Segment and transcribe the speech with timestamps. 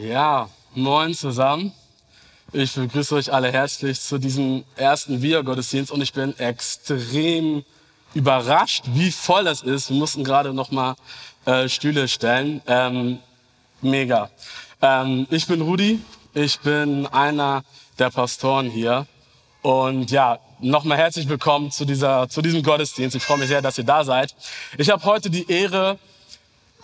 [0.00, 1.72] Ja, moin zusammen.
[2.52, 7.64] Ich begrüße euch alle herzlich zu diesem ersten Via-Gottesdienst und ich bin extrem
[8.14, 9.90] überrascht, wie voll das ist.
[9.90, 10.94] Wir mussten gerade noch mal
[11.46, 12.62] äh, Stühle stellen.
[12.68, 13.18] Ähm,
[13.80, 14.30] mega.
[14.80, 16.00] Ähm, ich bin Rudi.
[16.32, 17.64] Ich bin einer
[17.98, 19.08] der Pastoren hier.
[19.62, 23.16] Und ja, nochmal herzlich willkommen zu, dieser, zu diesem Gottesdienst.
[23.16, 24.32] Ich freue mich sehr, dass ihr da seid.
[24.76, 25.98] Ich habe heute die Ehre,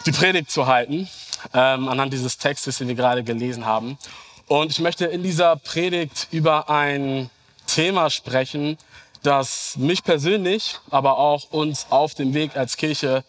[0.07, 1.09] die Predigt zu halten,
[1.53, 3.99] ähm, anhand dieses Textes, den wir gerade gelesen haben.
[4.47, 7.31] Und ich möchte in dieser Predigt über ein
[7.67, 8.77] Thema sprechen,
[9.23, 13.25] das mich persönlich, aber auch uns auf dem Weg als Kirche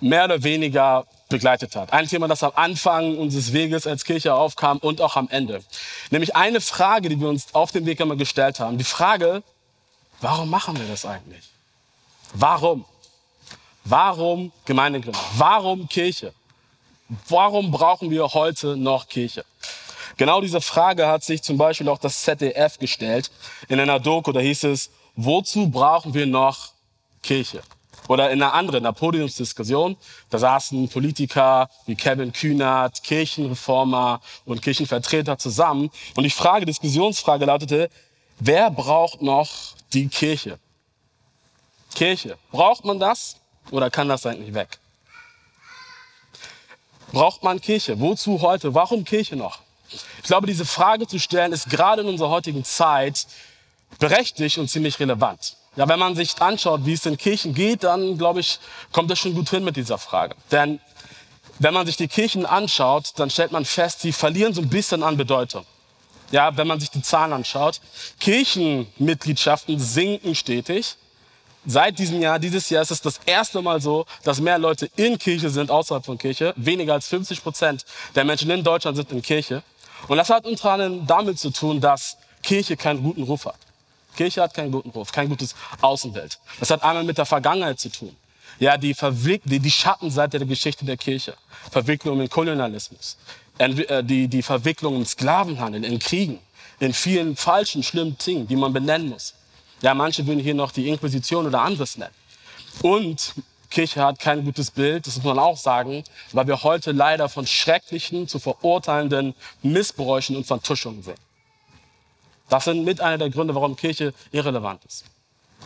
[0.00, 1.92] mehr oder weniger begleitet hat.
[1.92, 5.62] Ein Thema, das am Anfang unseres Weges als Kirche aufkam und auch am Ende.
[6.10, 8.76] Nämlich eine Frage, die wir uns auf dem Weg immer gestellt haben.
[8.76, 9.42] Die Frage,
[10.20, 11.44] warum machen wir das eigentlich?
[12.34, 12.84] Warum?
[13.84, 15.22] Warum Gemeindegründung?
[15.36, 16.32] Warum Kirche?
[17.28, 19.44] Warum brauchen wir heute noch Kirche?
[20.16, 23.30] Genau diese Frage hat sich zum Beispiel auch das ZDF gestellt
[23.68, 24.32] in einer Doku.
[24.32, 26.72] Da hieß es, wozu brauchen wir noch
[27.22, 27.62] Kirche?
[28.08, 29.96] Oder in einer anderen, in einer Podiumsdiskussion,
[30.30, 35.90] da saßen Politiker wie Kevin Kühnert, Kirchenreformer und Kirchenvertreter zusammen.
[36.14, 37.90] Und die Frage, Diskussionsfrage lautete,
[38.38, 39.50] wer braucht noch
[39.92, 40.58] die Kirche?
[41.94, 42.36] Kirche.
[42.50, 43.36] Braucht man das
[43.70, 44.78] oder kann das eigentlich weg?
[47.12, 48.00] Braucht man Kirche?
[48.00, 48.74] Wozu heute?
[48.74, 49.60] Warum Kirche noch?
[49.90, 53.26] Ich glaube, diese Frage zu stellen ist gerade in unserer heutigen Zeit
[53.98, 55.56] berechtigt und ziemlich relevant.
[55.76, 58.58] Ja, wenn man sich anschaut, wie es in Kirchen geht, dann glaube ich,
[58.92, 60.36] kommt das schon gut hin mit dieser Frage.
[60.50, 60.80] Denn
[61.58, 65.02] wenn man sich die Kirchen anschaut, dann stellt man fest, sie verlieren so ein bisschen
[65.02, 65.64] an Bedeutung.
[66.30, 67.80] Ja, wenn man sich die Zahlen anschaut,
[68.20, 70.96] Kirchenmitgliedschaften sinken stetig.
[71.66, 75.18] Seit diesem Jahr, dieses Jahr ist es das erste Mal so, dass mehr Leute in
[75.18, 76.52] Kirche sind außerhalb von Kirche.
[76.56, 77.84] Weniger als 50 Prozent
[78.14, 79.62] der Menschen in Deutschland sind in Kirche.
[80.08, 83.58] Und das hat unter anderem damit zu tun, dass Kirche keinen guten Ruf hat.
[84.16, 86.38] Kirche hat keinen guten Ruf, kein gutes Außenbild.
[86.60, 88.14] Das hat einmal mit der Vergangenheit zu tun.
[88.58, 91.34] Ja, die, Verwick die, die Schattenseite der Geschichte der Kirche.
[91.70, 93.16] Verwicklung im Kolonialismus.
[93.58, 96.38] Äh, die, die Verwicklung im Sklavenhandel, in Kriegen,
[96.78, 99.34] in vielen falschen, schlimmen Dingen, die man benennen muss.
[99.84, 102.14] Ja, manche würden hier noch die Inquisition oder anderes nennen.
[102.80, 103.34] Und
[103.68, 107.46] Kirche hat kein gutes Bild, das muss man auch sagen, weil wir heute leider von
[107.46, 111.18] schrecklichen zu verurteilenden Missbräuchen und Vertuschungen sehen.
[112.48, 115.04] Das sind mit einer der Gründe, warum Kirche irrelevant ist.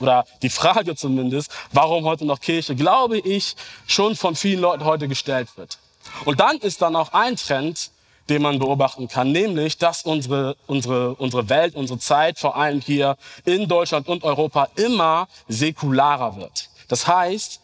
[0.00, 3.54] Oder die Frage zumindest, warum heute noch Kirche, glaube ich,
[3.86, 5.78] schon von vielen Leuten heute gestellt wird.
[6.24, 7.92] Und dann ist dann auch ein Trend,
[8.28, 13.16] den man beobachten kann, nämlich, dass unsere, unsere, unsere Welt, unsere Zeit, vor allem hier
[13.44, 16.68] in Deutschland und Europa, immer säkularer wird.
[16.88, 17.60] Das heißt,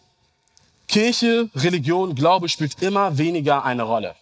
[0.89, 4.15] Kirche, Religion, Glaube spielt immer weniger eine Rolle.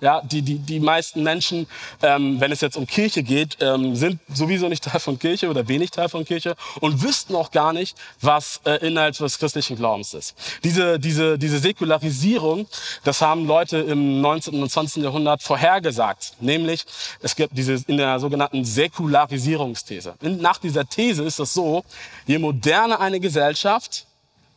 [0.00, 1.66] Ja, die, die, die meisten Menschen,
[2.02, 5.68] ähm, wenn es jetzt um Kirche geht, ähm, sind sowieso nicht Teil von Kirche oder
[5.68, 10.14] wenig Teil von Kirche und wüssten auch gar nicht, was äh, Inhalt des christlichen Glaubens
[10.14, 10.34] ist.
[10.64, 12.66] Diese, diese, diese Säkularisierung,
[13.04, 14.62] das haben Leute im 19.
[14.62, 15.02] und 20.
[15.02, 16.34] Jahrhundert vorhergesagt.
[16.40, 16.84] Nämlich,
[17.20, 20.14] es gibt diese in der sogenannten Säkularisierungsthese.
[20.20, 21.84] nach dieser These ist es so,
[22.26, 24.06] je moderner eine Gesellschaft,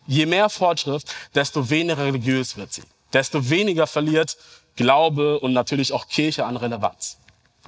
[0.07, 1.03] je mehr Fortschritt,
[1.35, 2.83] desto weniger religiös wird sie.
[3.11, 4.37] Desto weniger verliert
[4.75, 7.17] Glaube und natürlich auch Kirche an Relevanz.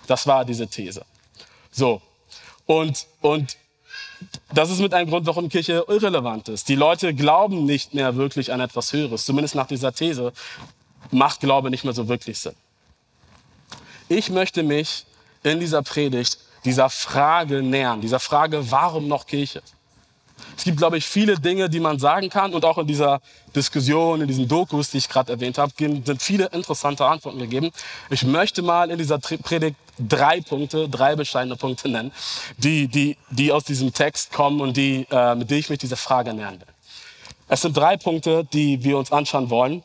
[0.08, 1.06] Das war diese These.
[1.72, 2.02] So.
[2.66, 3.58] Und, und
[4.54, 6.70] das ist mit einem Grund, warum Kirche irrelevant ist.
[6.70, 9.26] Die Leute glauben nicht mehr wirklich an etwas Höheres.
[9.26, 10.34] Zumindest nach dieser These
[11.12, 12.56] macht Glaube nicht mehr so wirklich Sinn.
[14.08, 15.06] Ich möchte mich
[15.44, 19.62] in dieser Predigt dieser Frage nähern, dieser Frage, warum noch Kirche?
[20.58, 22.54] Es gibt, glaube ich, viele Dinge, die man sagen kann.
[22.54, 23.22] Und auch in dieser
[23.56, 27.72] Diskussion, in diesen Dokus, die ich gerade erwähnt habe, sind viele interessante Antworten gegeben.
[28.10, 32.12] Ich möchte mal in dieser Predigt drei Punkte, drei bescheidene Punkte nennen,
[32.58, 35.98] die, die, die aus diesem Text kommen und die, äh, mit denen ich mich dieser
[35.98, 36.68] Frage nähern will.
[37.48, 39.84] Es sind drei Punkte, die wir uns anschauen wollen.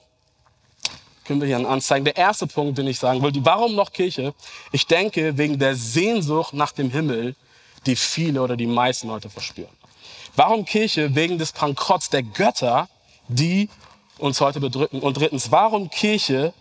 [1.24, 2.04] Können wir hier anzeigen.
[2.04, 4.34] Der erste Punkt, den ich sagen will, warum noch Kirche?
[4.72, 7.36] Ich denke, wegen der Sehnsucht nach dem Himmel,
[7.86, 9.79] die viele oder die meisten Leute verspüren.
[10.42, 11.14] Warum Kirche?
[11.14, 12.88] Wegen des Bankrotts der Götter,
[13.28, 13.68] die
[14.16, 15.00] uns heute bedrücken.
[15.00, 16.54] Und drittens, warum Kirche?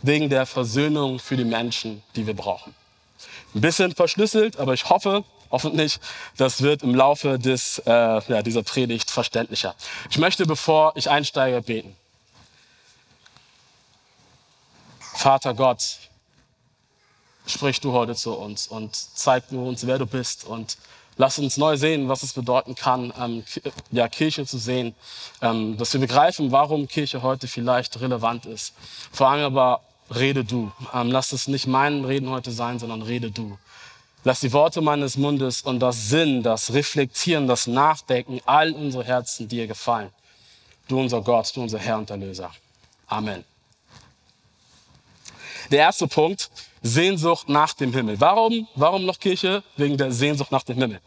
[0.00, 2.74] Wegen der Versöhnung für die Menschen, die wir brauchen.
[3.54, 5.98] Ein bisschen verschlüsselt, aber ich hoffe, hoffentlich,
[6.38, 9.74] das wird im Laufe des, äh, ja, dieser Predigt verständlicher.
[10.08, 11.94] Ich möchte, bevor ich einsteige, beten.
[14.98, 15.98] Vater Gott,
[17.46, 20.78] sprich du heute zu uns und zeig du uns, wer du bist und
[21.18, 23.44] Lass uns neu sehen, was es bedeuten kann, ähm,
[23.90, 24.94] ja, Kirche zu sehen.
[25.40, 28.74] Ähm, dass wir begreifen, warum Kirche heute vielleicht relevant ist.
[29.12, 29.80] Vor allem aber
[30.14, 30.70] rede du.
[30.92, 33.58] Ähm, lass es nicht mein Reden heute sein, sondern rede du.
[34.24, 39.48] Lass die Worte meines Mundes und das Sinn, das Reflektieren, das Nachdenken, all unsere Herzen
[39.48, 40.10] dir gefallen.
[40.88, 42.50] Du unser Gott, du unser Herr und Erlöser.
[43.06, 43.44] Amen.
[45.70, 46.50] Der erste Punkt,
[46.86, 48.20] Sehnsucht nach dem Himmel.
[48.20, 49.62] Warum, warum noch Kirche?
[49.76, 51.00] Wegen der Sehnsucht nach dem Himmel.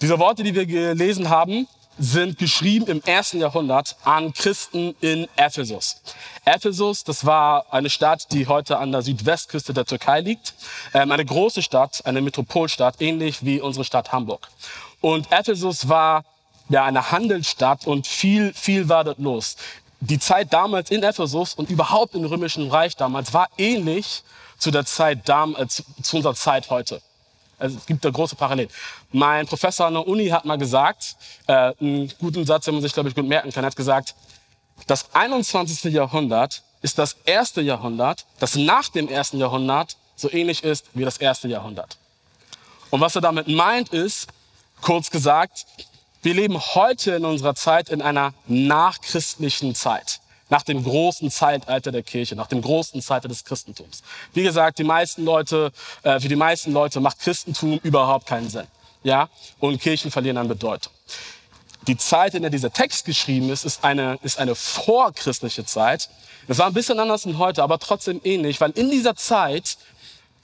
[0.00, 1.66] Diese Worte, die wir gelesen haben,
[1.98, 6.00] sind geschrieben im ersten Jahrhundert an Christen in Ephesus.
[6.46, 10.54] Ephesus, das war eine Stadt, die heute an der Südwestküste der Türkei liegt.
[10.94, 14.48] Ähm, eine große Stadt, eine Metropolstadt, ähnlich wie unsere Stadt Hamburg.
[15.02, 16.24] Und Ephesus war
[16.70, 19.56] ja eine Handelsstadt und viel, viel war dort los.
[20.00, 24.22] Die Zeit damals in Ephesus und überhaupt im Römischen Reich damals war ähnlich
[24.60, 27.02] zu der Zeit, äh, zu, zu unserer Zeit heute.
[27.58, 28.70] Also es gibt da große Parallelen.
[29.10, 31.16] Mein Professor an der Uni hat mal gesagt,
[31.46, 34.14] äh, einen guten Satz, den man sich, glaube ich, gut merken kann, hat gesagt,
[34.86, 35.92] das 21.
[35.92, 41.18] Jahrhundert ist das erste Jahrhundert, das nach dem ersten Jahrhundert so ähnlich ist wie das
[41.18, 41.98] erste Jahrhundert.
[42.90, 44.28] Und was er damit meint ist,
[44.80, 45.66] kurz gesagt,
[46.22, 50.20] wir leben heute in unserer Zeit in einer nachchristlichen Zeit
[50.50, 54.02] nach dem großen Zeitalter der Kirche, nach dem großen Zeitalter des Christentums.
[54.34, 58.66] Wie gesagt, die meisten Leute, äh, für die meisten Leute macht Christentum überhaupt keinen Sinn.
[59.02, 59.28] Ja?
[59.58, 60.92] Und Kirchen verlieren an Bedeutung.
[61.86, 66.10] Die Zeit, in der dieser Text geschrieben ist, ist eine, ist eine vorchristliche Zeit.
[66.46, 69.78] Das war ein bisschen anders als heute, aber trotzdem ähnlich, weil in dieser Zeit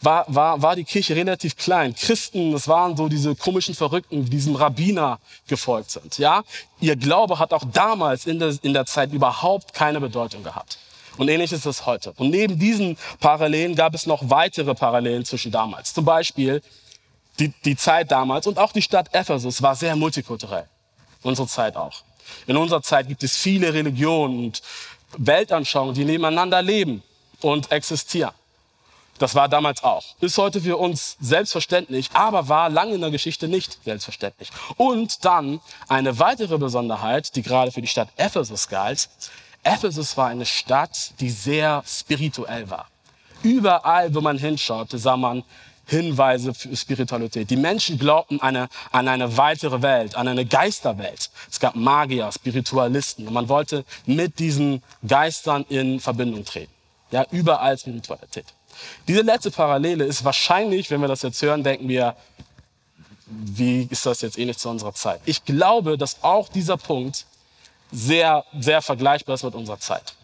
[0.00, 1.94] war, war, war die Kirche relativ klein.
[1.94, 6.19] Christen, das waren so diese komischen Verrückten, die diesem Rabbiner gefolgt sind.
[6.19, 6.43] Ja,
[6.81, 10.78] ihr Glaube hat auch damals in der, in der Zeit überhaupt keine Bedeutung gehabt.
[11.16, 12.12] Und ähnlich ist es heute.
[12.16, 15.94] Und neben diesen Parallelen gab es noch weitere Parallelen zwischen damals.
[15.94, 16.62] Zum Beispiel
[17.38, 20.69] die, die Zeit damals und auch die Stadt Ephesus war sehr multikulturell.
[21.22, 22.02] Unsere Zeit auch.
[22.46, 24.62] In unserer Zeit gibt es viele Religionen und
[25.16, 27.02] Weltanschauungen, die nebeneinander leben
[27.40, 28.32] und existieren.
[29.18, 30.04] Das war damals auch.
[30.20, 34.50] Ist heute für uns selbstverständlich, aber war lange in der Geschichte nicht selbstverständlich.
[34.76, 39.08] Und dann eine weitere Besonderheit, die gerade für die Stadt Ephesus galt.
[39.62, 42.88] Ephesus war eine Stadt, die sehr spirituell war.
[43.42, 45.44] Überall, wo man hinschaute, sah man
[45.86, 47.48] Hinweise für Spiritualität.
[47.48, 51.30] Die Menschen glaubten eine, an eine weitere Welt, an eine Geisterwelt.
[51.48, 56.72] Es gab Magier, Spiritualisten und man wollte mit diesen Geistern in Verbindung treten.
[57.12, 58.46] Ja, überall Spiritualität.
[59.08, 62.17] Diese letzte Parallele ist wahrscheinlich, wenn wir das jetzt hören, denken wir,
[63.26, 65.20] wie ist das jetzt ähnlich zu unserer Zeit?
[65.25, 67.26] Ich glaube, dass auch dieser Punkt
[67.93, 70.14] sehr, sehr vergleichbar ist mit unserer Zeit.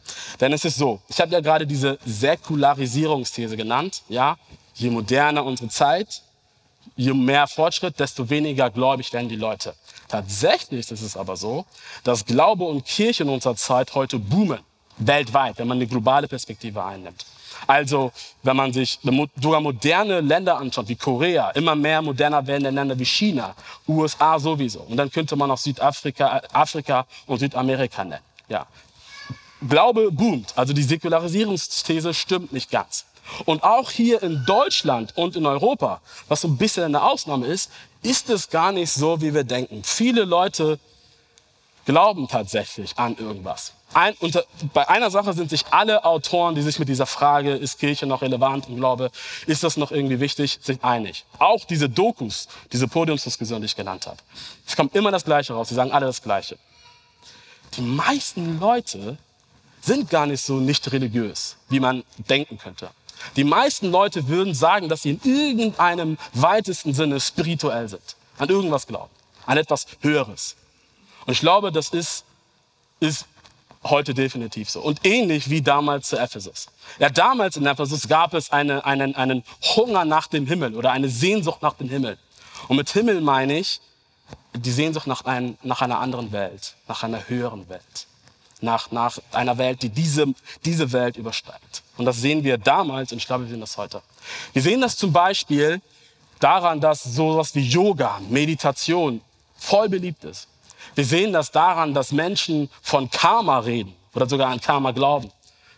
[0.40, 4.02] Denn es ist so, ich habe ja gerade diese Säkularisierungsthese genannt.
[4.08, 4.36] Ja,
[4.74, 6.22] je moderner unsere Zeit,
[6.96, 9.74] je mehr Fortschritt, desto weniger gläubig werden die Leute.
[10.08, 11.64] Tatsächlich ist es aber so,
[12.04, 14.58] dass Glaube und Kirche in unserer Zeit heute boomen,
[14.98, 17.24] weltweit, wenn man eine globale Perspektive einnimmt.
[17.66, 18.12] Also,
[18.42, 18.98] wenn man sich
[19.40, 23.54] sogar moderne Länder anschaut, wie Korea, immer mehr moderner werdende Länder wie China,
[23.86, 24.80] USA sowieso.
[24.80, 28.22] Und dann könnte man auch Südafrika Afrika und Südamerika nennen.
[28.48, 28.66] Ja.
[29.68, 30.52] Glaube boomt.
[30.56, 33.04] Also die Säkularisierungsthese stimmt nicht ganz.
[33.44, 37.70] Und auch hier in Deutschland und in Europa, was so ein bisschen eine Ausnahme ist,
[38.02, 39.82] ist es gar nicht so, wie wir denken.
[39.84, 40.78] Viele Leute
[41.84, 43.72] glauben tatsächlich an irgendwas.
[43.94, 47.78] Ein, unter, bei einer Sache sind sich alle Autoren, die sich mit dieser Frage, ist
[47.78, 49.10] Kirche noch relevant im Glaube,
[49.46, 51.24] ist das noch irgendwie wichtig, sich einig.
[51.38, 54.18] Auch diese Dokus, diese Podiumsdiskussion, die ich genannt habe.
[54.66, 55.68] Es kommt immer das Gleiche raus.
[55.68, 56.58] Sie sagen alle das Gleiche.
[57.76, 59.18] Die meisten Leute
[59.80, 62.90] sind gar nicht so nicht religiös, wie man denken könnte.
[63.36, 68.86] Die meisten Leute würden sagen, dass sie in irgendeinem weitesten Sinne spirituell sind, an irgendwas
[68.86, 69.10] glauben,
[69.46, 70.56] an etwas Höheres.
[71.26, 72.24] Und ich glaube, das ist,
[73.00, 73.26] ist
[73.84, 74.80] heute definitiv so.
[74.80, 76.66] Und ähnlich wie damals zu Ephesus.
[76.98, 79.44] Ja, damals in Ephesus gab es eine, einen, einen
[79.76, 82.18] Hunger nach dem Himmel oder eine Sehnsucht nach dem Himmel.
[82.68, 83.80] Und mit Himmel meine ich
[84.54, 88.06] die Sehnsucht nach, ein, nach einer anderen Welt, nach einer höheren Welt,
[88.60, 90.26] nach, nach einer Welt, die diese,
[90.64, 91.82] diese Welt übersteigt.
[91.96, 94.02] Und das sehen wir damals und ich glaube, wir sehen das heute.
[94.52, 95.80] Wir sehen das zum Beispiel
[96.38, 99.20] daran, dass sowas wie Yoga, Meditation
[99.56, 100.48] voll beliebt ist.
[100.94, 105.30] Wir sehen das daran, dass Menschen von Karma reden oder sogar an Karma glauben.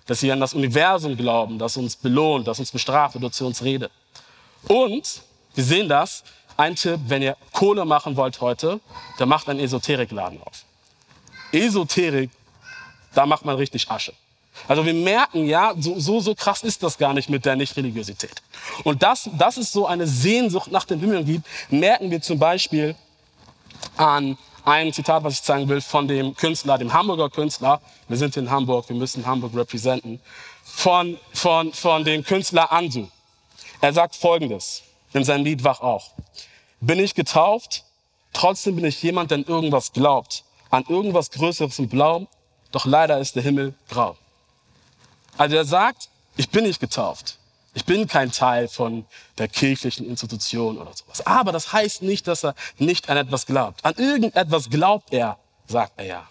[0.07, 3.63] Dass sie an das Universum glauben, das uns belohnt, das uns bestraft oder zu uns
[3.63, 3.91] redet.
[4.69, 5.23] Und
[5.55, 6.25] wir sehen das,
[6.57, 8.81] ein Tipp, wenn ihr Kohle machen wollt heute,
[9.19, 10.65] dann macht einen Esoterikladen auf.
[11.53, 12.31] Esoterik,
[13.15, 14.13] da macht man richtig Asche.
[14.69, 18.43] Also wir merken, ja, so, so, so krass ist das gar nicht mit der Nicht-Religiosität.
[18.85, 22.95] Und das, dass es so eine Sehnsucht nach dem Himmel gibt, merken wir zum Beispiel
[23.97, 27.81] an ein Zitat, was ich zeigen will, von dem Künstler, dem Hamburger Künstler.
[28.09, 30.21] Wir sind in Hamburg, wir müssen Hamburg repräsentieren.
[30.65, 33.09] von, von, von dem Künstler Ansu.
[33.81, 36.13] Er sagt Folgendes in seinem Lied Wach auch.
[36.81, 37.85] Bin ich getauft,
[38.33, 42.27] trotzdem bin ich jemand, der an irgendwas glaubt, an irgendwas Größeres und Blau,
[42.73, 44.17] doch leider ist der Himmel grau.
[45.37, 47.39] Also er sagt, ich bin nicht getauft.
[47.75, 49.05] Ich bin kein Teil von
[49.37, 51.27] der kirchlichen Institution oder sowas.
[51.27, 53.85] Aber das heißt nicht, dass er nicht an etwas glaubt.
[53.85, 56.29] An irgendetwas glaubt er, sagt er ja.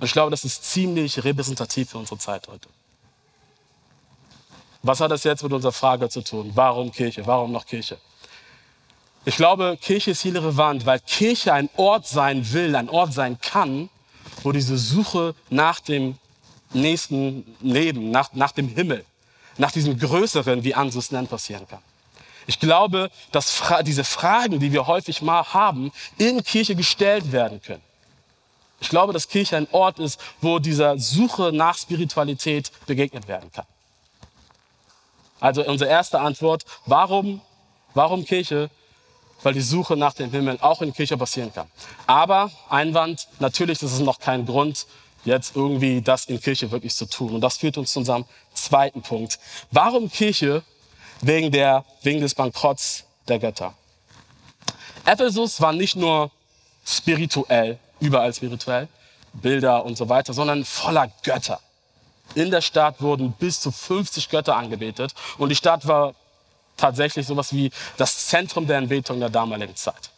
[0.00, 2.68] Und ich glaube, das ist ziemlich repräsentativ für unsere Zeit heute.
[4.82, 6.52] Was hat das jetzt mit unserer Frage zu tun?
[6.54, 7.26] Warum Kirche?
[7.26, 7.98] Warum noch Kirche?
[9.24, 13.38] Ich glaube, Kirche ist hier relevant, weil Kirche ein Ort sein will, ein Ort sein
[13.40, 13.90] kann,
[14.42, 16.16] wo diese Suche nach dem
[16.72, 19.04] nächsten Leben, nach, nach dem Himmel,
[19.58, 21.80] nach diesem Größeren, wie Ansus nennt, passieren kann.
[22.46, 27.60] Ich glaube, dass Fra diese Fragen, die wir häufig mal haben, in Kirche gestellt werden
[27.60, 27.82] können.
[28.80, 33.66] Ich glaube, dass Kirche ein Ort ist, wo dieser Suche nach Spiritualität begegnet werden kann.
[35.40, 37.40] Also unsere erste Antwort, warum,
[37.94, 38.70] warum Kirche?
[39.42, 41.68] Weil die Suche nach dem Himmel auch in Kirche passieren kann.
[42.06, 44.86] Aber Einwand, natürlich ist es noch kein Grund,
[45.24, 47.34] jetzt irgendwie das in Kirche wirklich zu tun.
[47.34, 48.24] Und das führt uns zu unserem
[48.62, 49.38] zweiten Punkt.
[49.70, 50.62] Warum Kirche?
[51.20, 53.74] Wegen, der, wegen des Bankrotts der Götter.
[55.04, 56.30] Ephesus war nicht nur
[56.84, 58.88] spirituell, überall spirituell,
[59.32, 61.60] Bilder und so weiter, sondern voller Götter.
[62.34, 66.14] In der Stadt wurden bis zu 50 Götter angebetet und die Stadt war
[66.76, 70.10] tatsächlich sowas wie das Zentrum der Anbetung der damaligen Zeit.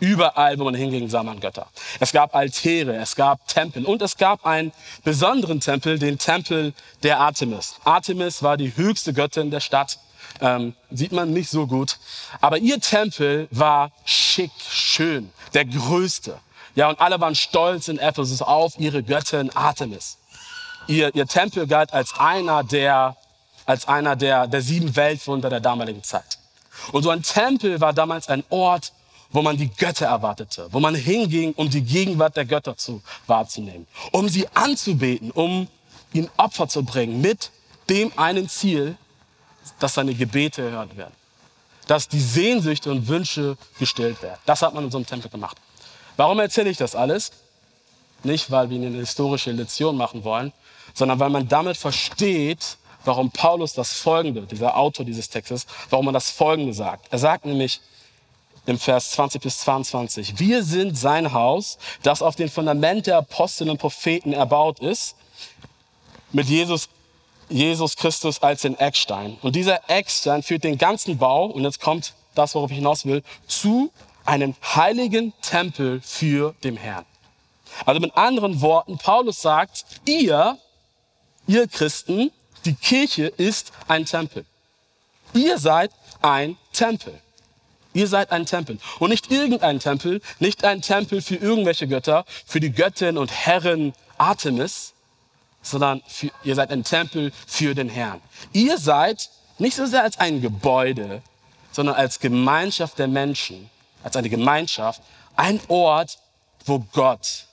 [0.00, 1.66] Überall, wo man hinging, sah man Götter.
[2.00, 4.72] Es gab Altäre, es gab Tempel und es gab einen
[5.02, 6.72] besonderen Tempel, den Tempel
[7.02, 7.76] der Artemis.
[7.84, 9.98] Artemis war die höchste Göttin der Stadt.
[10.40, 11.98] Ähm, sieht man nicht so gut.
[12.40, 16.38] Aber ihr Tempel war schick, schön, der größte.
[16.74, 20.18] Ja, und alle waren stolz in Ephesus auf ihre Göttin Artemis.
[20.88, 23.16] Ihr, ihr Tempel galt als einer der,
[23.64, 26.38] als einer der, der sieben Weltwunder der damaligen Zeit.
[26.92, 28.92] Und so ein Tempel war damals ein Ort,
[29.34, 33.86] wo man die Götter erwartete, wo man hinging, um die Gegenwart der Götter zu, wahrzunehmen,
[34.12, 35.66] um sie anzubeten, um
[36.12, 37.50] ihnen Opfer zu bringen, mit
[37.90, 38.96] dem einen Ziel,
[39.80, 41.12] dass seine Gebete erhört werden,
[41.88, 44.38] dass die Sehnsüchte und Wünsche gestillt werden.
[44.46, 45.56] Das hat man in einem Tempel gemacht.
[46.16, 47.32] Warum erzähle ich das alles?
[48.22, 50.52] Nicht, weil wir eine historische Lektion machen wollen,
[50.94, 56.12] sondern weil man damit versteht, warum Paulus das Folgende, dieser Autor dieses Textes, warum er
[56.12, 57.08] das Folgende sagt.
[57.10, 57.80] Er sagt nämlich,
[58.66, 60.38] im Vers 20 bis 22.
[60.38, 65.16] Wir sind sein Haus, das auf dem Fundament der Apostel und Propheten erbaut ist,
[66.32, 66.88] mit Jesus,
[67.48, 69.36] Jesus Christus als den Eckstein.
[69.42, 73.22] Und dieser Eckstein führt den ganzen Bau, und jetzt kommt das, worauf ich hinaus will,
[73.46, 73.92] zu
[74.24, 77.04] einem heiligen Tempel für den Herrn.
[77.84, 80.58] Also mit anderen Worten, Paulus sagt, ihr,
[81.46, 82.30] ihr Christen,
[82.64, 84.46] die Kirche ist ein Tempel.
[85.34, 85.90] Ihr seid
[86.22, 87.20] ein Tempel.
[87.94, 88.78] Ihr seid ein Tempel.
[88.98, 93.94] Und nicht irgendein Tempel, nicht ein Tempel für irgendwelche Götter, für die Göttin und Herrin
[94.18, 94.92] Artemis,
[95.62, 98.20] sondern für, ihr seid ein Tempel für den Herrn.
[98.52, 101.22] Ihr seid nicht so sehr als ein Gebäude,
[101.72, 103.70] sondern als Gemeinschaft der Menschen,
[104.02, 105.00] als eine Gemeinschaft,
[105.36, 106.18] ein Ort,
[106.66, 107.46] wo Gott,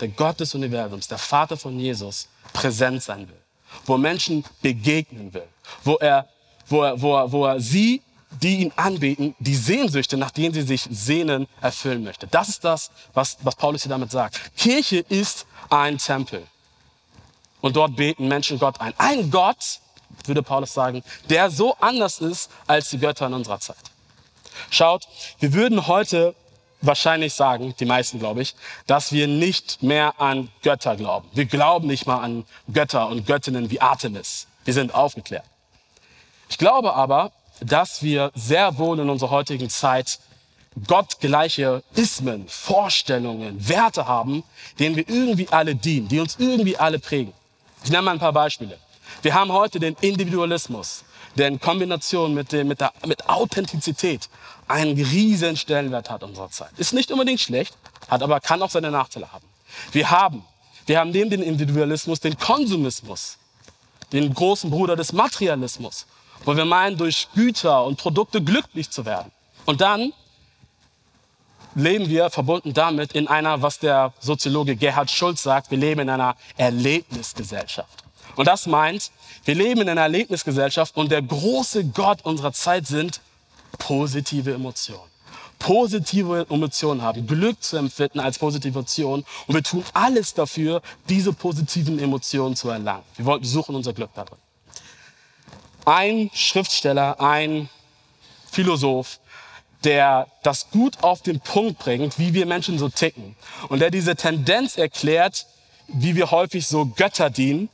[0.00, 3.40] der Gott des Universums, der Vater von Jesus, präsent sein will,
[3.84, 5.48] wo Menschen begegnen will,
[5.82, 6.28] wo er,
[6.68, 10.62] wo er, wo er, wo er sie die ihn anbeten, die Sehnsüchte, nach denen sie
[10.62, 12.26] sich sehnen, erfüllen möchte.
[12.26, 14.56] Das ist das, was, was Paulus hier damit sagt.
[14.56, 16.46] Kirche ist ein Tempel.
[17.60, 18.94] Und dort beten Menschen Gott ein.
[18.98, 19.80] Ein Gott,
[20.24, 23.76] würde Paulus sagen, der so anders ist als die Götter in unserer Zeit.
[24.70, 25.08] Schaut,
[25.40, 26.34] wir würden heute
[26.80, 28.54] wahrscheinlich sagen, die meisten glaube ich,
[28.86, 31.28] dass wir nicht mehr an Götter glauben.
[31.32, 34.46] Wir glauben nicht mal an Götter und Göttinnen wie Artemis.
[34.64, 35.44] Wir sind aufgeklärt.
[36.48, 40.18] Ich glaube aber, dass wir sehr wohl in unserer heutigen Zeit
[40.86, 44.44] gottgleiche Ismen, Vorstellungen, Werte haben,
[44.78, 47.32] denen wir irgendwie alle dienen, die uns irgendwie alle prägen.
[47.84, 48.78] Ich nenne mal ein paar Beispiele.
[49.22, 51.04] Wir haben heute den Individualismus,
[51.36, 54.28] der in Kombination mit, dem, mit, der, mit Authentizität
[54.66, 56.70] einen riesen Stellenwert hat in unserer Zeit.
[56.76, 57.76] Ist nicht unbedingt schlecht,
[58.08, 59.46] hat aber kann auch seine Nachteile haben.
[59.92, 60.44] Wir haben,
[60.86, 63.38] wir haben neben dem Individualismus den Konsumismus,
[64.12, 66.06] den großen Bruder des Materialismus
[66.44, 69.30] wo wir meinen, durch Güter und Produkte glücklich zu werden.
[69.66, 70.12] Und dann
[71.74, 76.10] leben wir verbunden damit in einer, was der Soziologe Gerhard Schulz sagt, wir leben in
[76.10, 78.04] einer Erlebnisgesellschaft.
[78.36, 79.10] Und das meint,
[79.44, 83.20] wir leben in einer Erlebnisgesellschaft und der große Gott unserer Zeit sind
[83.78, 85.08] positive Emotionen.
[85.58, 91.32] Positive Emotionen haben, Glück zu empfinden als positive Emotion und wir tun alles dafür, diese
[91.32, 93.02] positiven Emotionen zu erlangen.
[93.16, 94.38] Wir suchen unser Glück darin.
[95.88, 97.68] Ein Schriftsteller, ein
[98.50, 99.18] Philosoph,
[99.84, 103.36] der das gut auf den Punkt bringt, wie wir Menschen so ticken.
[103.68, 105.46] Und der diese Tendenz erklärt,
[105.86, 107.70] wie wir häufig so Götter dienen,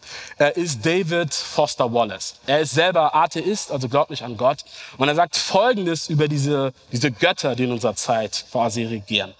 [0.55, 2.37] ist David Foster Wallace.
[2.47, 4.65] Er ist selber Atheist, also glaubt nicht an Gott.
[4.99, 9.35] Und er sagt Folgendes über diese, diese Götter, die in unserer Zeit quasi regieren.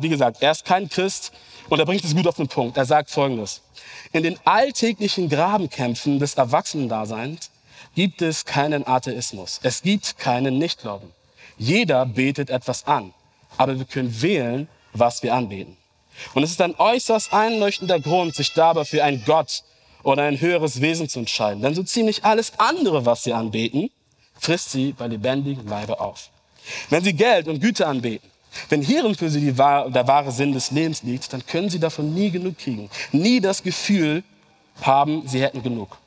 [0.00, 1.32] Wie gesagt, er ist kein Christ
[1.70, 2.76] und er bringt es gut auf den Punkt.
[2.76, 3.62] Er sagt Folgendes.
[4.12, 7.49] In den alltäglichen Grabenkämpfen des Erwachsenendaseins
[7.94, 9.60] gibt es keinen Atheismus.
[9.62, 11.10] Es gibt keinen Nichtglauben.
[11.58, 13.12] Jeder betet etwas an,
[13.56, 15.76] aber wir können wählen, was wir anbeten.
[16.34, 19.62] Und es ist ein äußerst einleuchtender Grund, sich dabei für einen Gott
[20.02, 21.62] oder ein höheres Wesen zu entscheiden.
[21.62, 23.90] Denn so ziemlich alles andere, was sie anbeten,
[24.38, 26.30] frisst sie bei lebendigem Leibe auf.
[26.88, 28.28] Wenn sie Geld und Güter anbeten,
[28.68, 32.14] wenn hierin für sie wahr, der wahre Sinn des Lebens liegt, dann können sie davon
[32.14, 32.90] nie genug kriegen.
[33.12, 34.24] Nie das Gefühl
[34.82, 35.98] haben, sie hätten genug.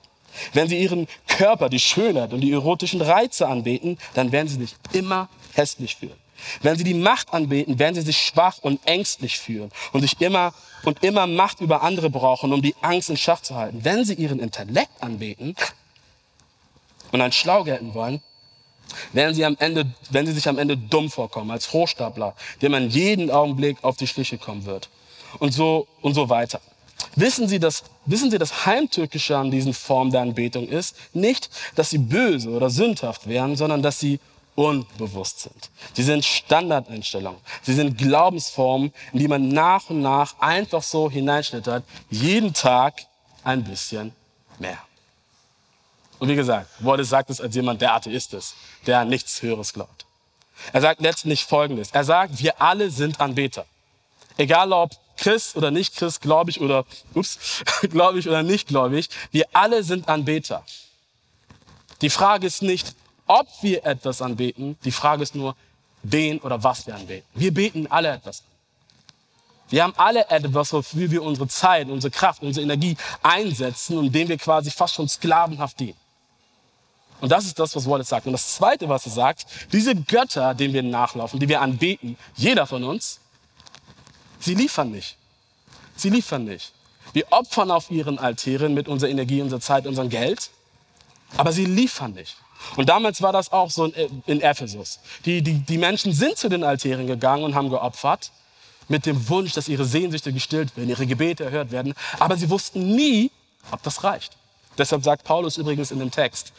[0.53, 4.75] Wenn sie ihren Körper, die Schönheit und die erotischen Reize anbeten, dann werden sie sich
[4.93, 6.15] immer hässlich fühlen.
[6.61, 10.53] Wenn sie die Macht anbeten, werden sie sich schwach und ängstlich fühlen und sich immer
[10.83, 13.79] und immer Macht über andere brauchen, um die Angst in Schach zu halten.
[13.83, 15.55] Wenn sie ihren Intellekt anbeten
[17.11, 18.21] und ein Schlau gelten wollen,
[19.13, 22.89] werden sie am Ende, wenn sie sich am Ende dumm vorkommen, als Hochstapler, dem man
[22.89, 24.89] jeden Augenblick auf die Schliche kommen wird.
[25.39, 26.61] Und so, und so weiter.
[27.15, 30.95] Wissen Sie, dass, wissen Sie, das Heimtückische an diesen Formen der Anbetung ist?
[31.13, 34.19] Nicht, dass sie böse oder sündhaft wären, sondern dass sie
[34.55, 35.69] unbewusst sind.
[35.93, 37.39] Sie sind Standardeinstellungen.
[37.61, 43.01] Sie sind Glaubensformen, in die man nach und nach einfach so hineinschlittert, jeden Tag
[43.43, 44.13] ein bisschen
[44.59, 44.77] mehr.
[46.19, 48.55] Und wie gesagt, Wallace sagt es als jemand, der Atheist ist,
[48.85, 50.05] der an nichts Höheres glaubt.
[50.71, 51.89] Er sagt letztlich Folgendes.
[51.91, 53.65] Er sagt, wir alle sind Anbeter.
[54.37, 54.91] Egal ob
[55.23, 60.65] Christ oder nicht Christ, gläubig oder, ups, gläubig oder nicht gläubig, wir alle sind Anbeter.
[62.01, 62.93] Die Frage ist nicht,
[63.25, 64.77] ob wir etwas anbeten.
[64.83, 65.55] Die Frage ist nur,
[66.03, 67.25] wen oder was wir anbeten.
[67.33, 68.47] Wir beten alle etwas an.
[69.69, 74.27] Wir haben alle etwas, wofür wir unsere Zeit, unsere Kraft, unsere Energie einsetzen und dem
[74.27, 75.97] wir quasi fast schon sklavenhaft dienen.
[77.21, 78.25] Und das ist das, was Wallace sagt.
[78.25, 82.67] Und das Zweite, was er sagt, diese Götter, denen wir nachlaufen, die wir anbeten, jeder
[82.67, 83.21] von uns,
[84.43, 85.17] sie liefern nicht.
[85.95, 86.73] Sie liefern nicht.
[87.13, 90.49] Wir opfern auf ihren Altären mit unserer Energie, unserer Zeit, unserem Geld,
[91.37, 92.37] aber sie liefern nicht.
[92.75, 94.99] Und damals war das auch so in, Ephesus.
[95.25, 98.31] Die, die, die Menschen sind zu den Altären gegangen und haben geopfert
[98.87, 101.93] mit dem Wunsch, dass ihre Sehnsüchte gestillt werden, ihre Gebete erhört werden.
[102.19, 103.31] Aber sie wussten nie,
[103.71, 104.37] ob das reicht.
[104.77, 106.53] Deshalb sagt Paulus übrigens in dem Text,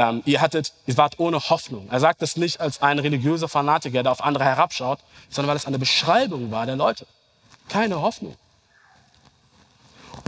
[0.00, 1.88] ähm, ihr, hattet, ihr wart ohne Hoffnung.
[1.90, 5.66] Er sagt das nicht als ein religiöser Fanatiker, der auf andere herabschaut, sondern weil es
[5.66, 7.06] eine Beschreibung war der Leute.
[7.68, 8.34] Keine Hoffnung.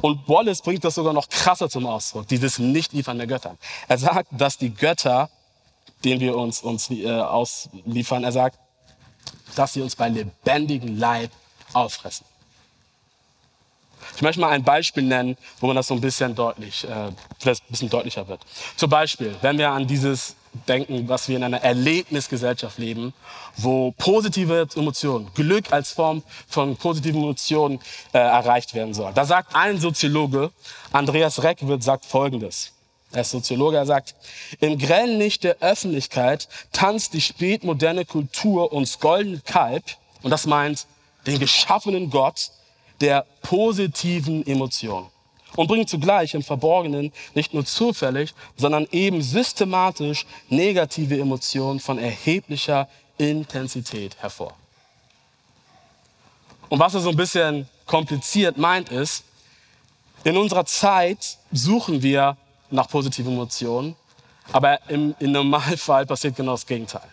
[0.03, 3.57] Und Wallace bringt das sogar noch krasser zum Ausdruck, dieses Nicht-Liefern der Götter.
[3.89, 5.31] Er sagt, dass die Götter,
[6.05, 8.59] denen wir uns, uns äh, ausliefern, er sagt,
[9.55, 11.31] dass sie uns bei lebendigem Leib
[11.73, 12.27] auffressen.
[14.17, 17.15] Ich möchte mal ein Beispiel nennen, wo man das so ein bisschen deutlich, äh, ein
[17.69, 18.41] bisschen deutlicher wird.
[18.77, 20.37] Zum Beispiel, wenn wir an dieses
[20.69, 23.15] denken, was wir in einer Erlebnisgesellschaft leben,
[23.57, 27.81] wo positive Emotionen, Glück als Form von positiven Emotionen
[28.13, 29.13] äh, erreicht werden soll.
[29.15, 30.51] Da sagt ein Soziologe,
[30.93, 32.73] Andreas Reckwitz, sagt Folgendes.
[33.13, 34.15] Er ist Soziologe, er sagt,
[34.61, 39.85] im grellen Licht der Öffentlichkeit tanzt die spätmoderne Kultur uns goldene Kalb,
[40.23, 40.87] und das meint
[41.27, 42.51] den geschaffenen Gott
[43.03, 45.09] der positiven Emotionen
[45.57, 52.89] und bringt zugleich im Verborgenen nicht nur zufällig, sondern eben systematisch negative Emotionen von erheblicher
[53.19, 54.55] Intensität hervor.
[56.69, 59.25] Und was er so ein bisschen kompliziert meint ist,
[60.25, 62.37] in unserer Zeit suchen wir
[62.71, 63.97] nach positiven Emotionen,
[64.53, 67.09] aber im, im Normalfall passiert genau das Gegenteil.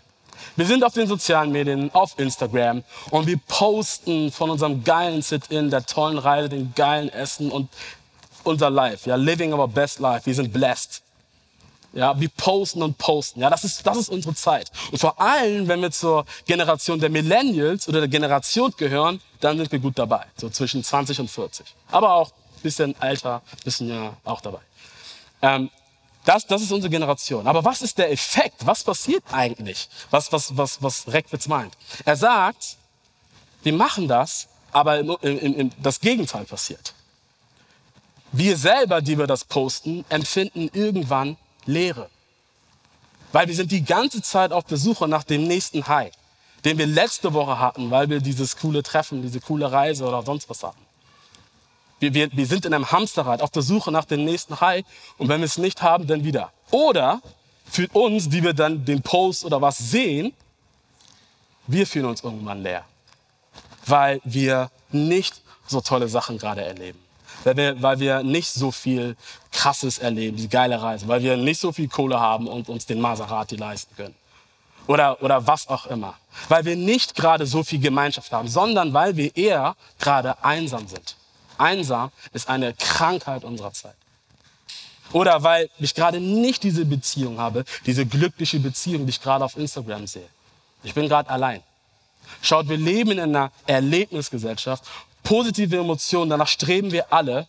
[0.56, 5.70] Wir sind auf den sozialen Medien, auf Instagram und wir posten von unserem geilen Sit-In,
[5.70, 7.70] der tollen Reise, dem geilen Essen und
[8.44, 10.26] unser Life, ja, living our best life.
[10.26, 11.02] Wir sind blessed.
[11.94, 13.42] Ja, wir posten und posten.
[13.42, 14.72] Ja, das ist, das ist unsere Zeit.
[14.92, 19.72] Und vor allem, wenn wir zur Generation der Millennials oder der Generation gehören, dann sind
[19.72, 20.26] wir gut dabei.
[20.38, 21.66] So zwischen 20 und 40.
[21.90, 24.60] Aber auch bisschen älter, bisschen ja auch dabei.
[25.42, 25.70] Ähm,
[26.26, 27.48] das, das ist unsere Generation.
[27.48, 28.66] Aber was ist der Effekt?
[28.66, 29.90] Was passiert eigentlich?
[30.12, 31.76] Was, was, was, was Reckwitz meint?
[32.06, 32.78] Er sagt,
[33.64, 36.94] wir machen das, aber im, im, im, das Gegenteil passiert.
[38.32, 42.10] Wir selber, die wir das posten, empfinden irgendwann Leere.
[43.32, 46.12] Weil wir sind die ganze Zeit auf der Suche nach dem nächsten High,
[46.66, 50.50] den wir letzte Woche hatten, weil wir dieses coole Treffen, diese coole Reise oder sonst
[50.50, 50.89] was hatten.
[52.00, 54.86] Wir, wir, wir sind in einem Hamsterrad auf der Suche nach dem nächsten High
[55.18, 56.52] und wenn wir es nicht haben, dann wieder.
[56.72, 57.22] Oder
[57.66, 60.34] für uns, die wir dann den Post oder was sehen,
[61.68, 62.84] wir fühlen uns irgendwann leer,
[63.86, 67.00] weil wir nicht so tolle Sachen gerade erleben.
[67.44, 69.16] Weil wir, weil wir nicht so viel
[69.52, 73.00] Krasses erleben, die geile Reise, weil wir nicht so viel Kohle haben und uns den
[73.00, 74.16] Maserati leisten können.
[74.88, 76.16] Oder, oder was auch immer.
[76.50, 81.16] Weil wir nicht gerade so viel Gemeinschaft haben, sondern weil wir eher gerade einsam sind.
[81.60, 83.96] Einsam ist eine Krankheit unserer Zeit.
[85.12, 89.58] Oder weil ich gerade nicht diese Beziehung habe, diese glückliche Beziehung, die ich gerade auf
[89.58, 90.28] Instagram sehe.
[90.84, 91.64] Ich bin gerade allein.
[92.42, 94.84] Schaut, wir leben in einer Erlebnisgesellschaft.
[95.24, 97.48] Positive Emotionen, danach streben wir alle.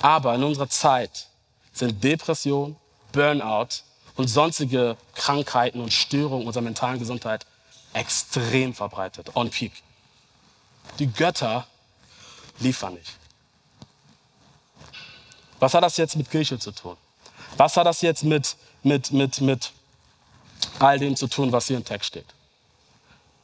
[0.00, 1.28] Aber in unserer Zeit
[1.72, 2.76] sind Depression,
[3.12, 3.82] Burnout
[4.16, 7.46] und sonstige Krankheiten und Störungen unserer mentalen Gesundheit
[7.92, 9.72] extrem verbreitet, on peak.
[10.98, 11.66] Die Götter
[12.58, 13.17] liefern nicht.
[15.60, 16.96] Was hat das jetzt mit Kirche zu tun?
[17.56, 19.72] Was hat das jetzt mit, mit, mit, mit
[20.78, 22.26] all dem zu tun, was hier im Text steht?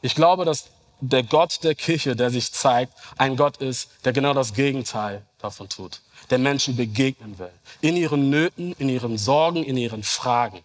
[0.01, 0.69] Ich glaube, dass
[1.01, 5.67] der Gott der Kirche, der sich zeigt, ein Gott ist, der genau das Gegenteil davon
[5.67, 7.51] tut, der Menschen begegnen will,
[7.81, 10.63] in ihren Nöten, in ihren Sorgen, in ihren Fragen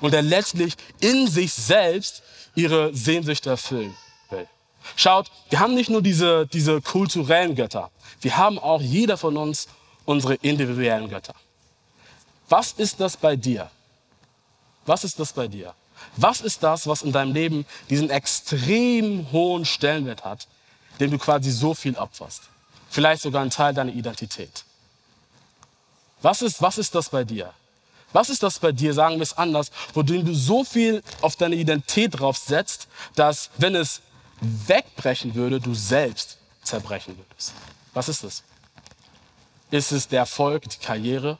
[0.00, 2.22] und der letztlich in sich selbst
[2.54, 3.94] ihre Sehnsüchte erfüllen
[4.28, 4.46] will.
[4.96, 9.68] Schaut, wir haben nicht nur diese, diese kulturellen Götter, wir haben auch jeder von uns
[10.04, 11.34] unsere individuellen Götter.
[12.48, 13.70] Was ist das bei dir?
[14.86, 15.74] Was ist das bei dir?
[16.16, 20.48] Was ist das, was in deinem Leben diesen extrem hohen Stellenwert hat,
[20.98, 22.42] dem du quasi so viel opferst?
[22.88, 24.64] Vielleicht sogar ein Teil deiner Identität.
[26.22, 27.52] Was ist, was ist das bei dir?
[28.12, 31.54] Was ist das bei dir, sagen wir es anders, wo du so viel auf deine
[31.54, 34.00] Identität drauf setzt, dass wenn es
[34.40, 37.52] wegbrechen würde, du selbst zerbrechen würdest?
[37.94, 38.42] Was ist es?
[39.70, 41.38] Ist es der Erfolg, die Karriere,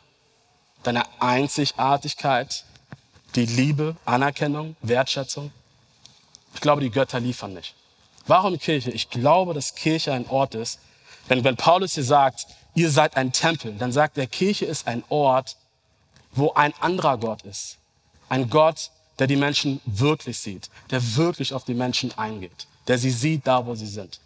[0.85, 2.65] deine Einzigartigkeit,
[3.35, 5.51] die Liebe, Anerkennung, Wertschätzung?
[6.55, 7.75] Ich glaube, die Götter liefern nicht.
[8.29, 8.93] Warum Kirche?
[8.93, 10.79] Ich glaube, dass Kirche ein Ort ist.
[11.29, 15.03] Denn wenn Paulus hier sagt, ihr seid ein Tempel, dann sagt er, Kirche ist ein
[15.09, 15.57] Ort,
[16.33, 17.79] wo ein anderer Gott ist.
[18.29, 23.11] Ein Gott, der die Menschen wirklich sieht, der wirklich auf die Menschen eingeht, der sie
[23.11, 24.21] sieht da, wo sie sind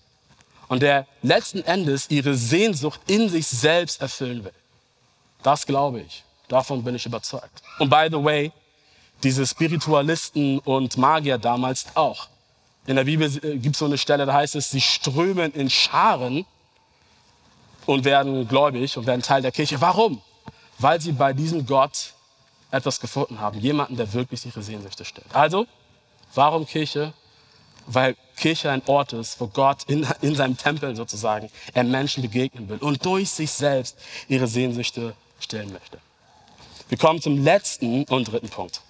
[0.69, 4.53] und der letzten Endes ihre Sehnsucht in sich selbst erfüllen will.
[5.43, 6.25] Das glaube ich.
[6.49, 7.63] Davon bin ich überzeugt.
[7.79, 8.53] Und by the way,
[9.23, 12.29] diese Spiritualisten und Magier damals auch.
[12.87, 15.71] In der Bibel äh, gibt es so eine Stelle, da heißt es, sie strömen in
[15.71, 16.45] Scharen
[17.87, 19.81] und werden gläubig und werden Teil der Kirche.
[19.81, 20.21] Warum?
[20.79, 22.13] Weil sie bei diesem Gott
[22.71, 23.59] etwas gefunden haben.
[23.61, 25.27] Jemanden, der wirklich ihre Sehnsüchte stellt.
[25.33, 25.67] Also,
[26.35, 27.13] warum Kirche?
[27.87, 32.69] Weil Kirche ein Ort ist, wo Gott in, in seinem Tempel sozusagen er Menschen begegnen
[32.69, 33.97] will und durch sich selbst
[34.29, 35.99] ihre Sehnsüchte stillen möchte.
[36.89, 38.81] Wir kommen zum letzten und dritten Punkt.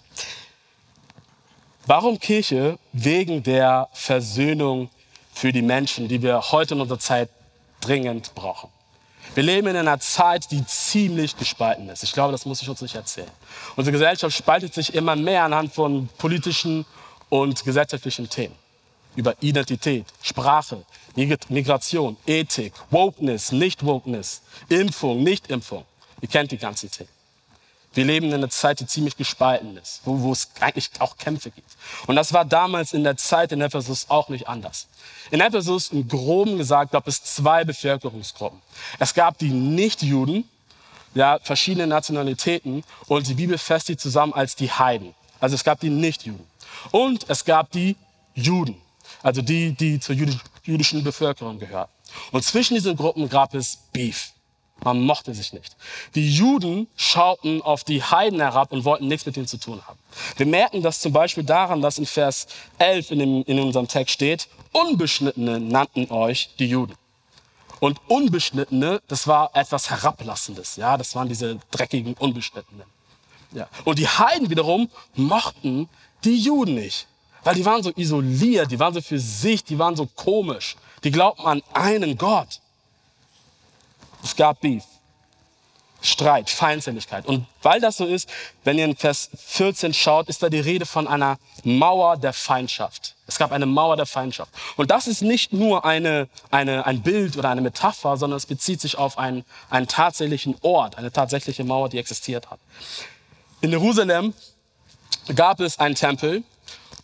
[1.86, 2.78] Warum Kirche?
[2.92, 4.90] Wegen der Versöhnung
[5.32, 7.28] für die Menschen, die wir heute in unserer Zeit
[7.80, 8.70] dringend brauchen.
[9.34, 12.04] Wir leben in einer Zeit, die ziemlich gespalten ist.
[12.04, 13.30] Ich glaube, das muss ich uns nicht erzählen.
[13.76, 16.86] Unsere Gesellschaft spaltet sich immer mehr anhand von politischen
[17.28, 18.54] und gesellschaftlichen Themen
[19.16, 20.84] über Identität, Sprache,
[21.48, 25.84] Migration, Ethik, Wokeness, Nicht-Wokeness, Impfung, Nicht-Impfung.
[26.20, 27.10] Ihr kennt die ganzen Themen.
[27.94, 31.50] Wir leben in einer Zeit, die ziemlich gespalten ist, wo, wo es eigentlich auch Kämpfe
[31.50, 31.70] gibt.
[32.08, 34.88] Und das war damals in der Zeit in Ephesus auch nicht anders.
[35.30, 38.60] In Ephesus, im Groben gesagt, gab es zwei Bevölkerungsgruppen.
[38.98, 40.48] Es gab die Nichtjuden,
[41.14, 45.14] ja, verschiedene Nationalitäten, und die Bibel fasst sie zusammen als die Heiden.
[45.38, 46.44] Also es gab die Nichtjuden.
[46.90, 47.96] Und es gab die
[48.34, 48.80] Juden
[49.22, 50.16] also die, die zur
[50.64, 51.92] jüdischen Bevölkerung gehörten.
[52.32, 54.32] Und zwischen diesen Gruppen gab es Beef.
[54.82, 55.76] Man mochte sich nicht.
[56.14, 59.98] Die Juden schauten auf die Heiden herab und wollten nichts mit ihnen zu tun haben.
[60.36, 64.14] Wir merken das zum Beispiel daran, dass in Vers 11 in, dem, in unserem Text
[64.14, 66.94] steht, Unbeschnittene nannten euch die Juden.
[67.80, 70.76] Und Unbeschnittene, das war etwas Herablassendes.
[70.76, 72.86] Ja, das waren diese dreckigen Unbeschnittenen.
[73.52, 73.68] Ja.
[73.84, 75.88] Und die Heiden wiederum mochten
[76.24, 77.06] die Juden nicht.
[77.44, 80.76] Weil die waren so isoliert, die waren so für sich, die waren so komisch.
[81.04, 82.60] Die glaubten an einen Gott.
[84.22, 84.84] Es gab Beef,
[86.00, 87.26] Streit, Feindseligkeit.
[87.26, 88.28] Und weil das so ist,
[88.64, 93.14] wenn ihr in Vers 14 schaut, ist da die Rede von einer Mauer der Feindschaft.
[93.26, 94.50] Es gab eine Mauer der Feindschaft.
[94.76, 98.80] Und das ist nicht nur eine, eine, ein Bild oder eine Metapher, sondern es bezieht
[98.80, 102.60] sich auf einen, einen tatsächlichen Ort, eine tatsächliche Mauer, die existiert hat.
[103.60, 104.32] In Jerusalem
[105.34, 106.42] gab es einen Tempel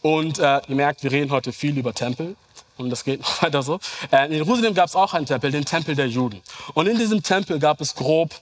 [0.03, 2.37] und äh, ihr merkt, wir reden heute viel über Tempel.
[2.77, 3.79] Und das geht noch weiter so.
[4.11, 6.41] Äh, in Jerusalem gab es auch einen Tempel, den Tempel der Juden.
[6.75, 8.35] Und in diesem Tempel gab es grob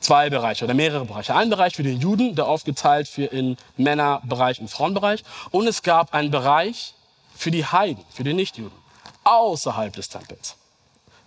[0.00, 1.34] zwei Bereiche oder mehrere Bereiche.
[1.34, 5.24] Ein Bereich für den Juden, der aufgeteilt für in Männerbereich und Frauenbereich.
[5.50, 6.94] Und es gab einen Bereich
[7.34, 8.78] für die Heiden, für die Nichtjuden,
[9.24, 10.56] außerhalb des Tempels.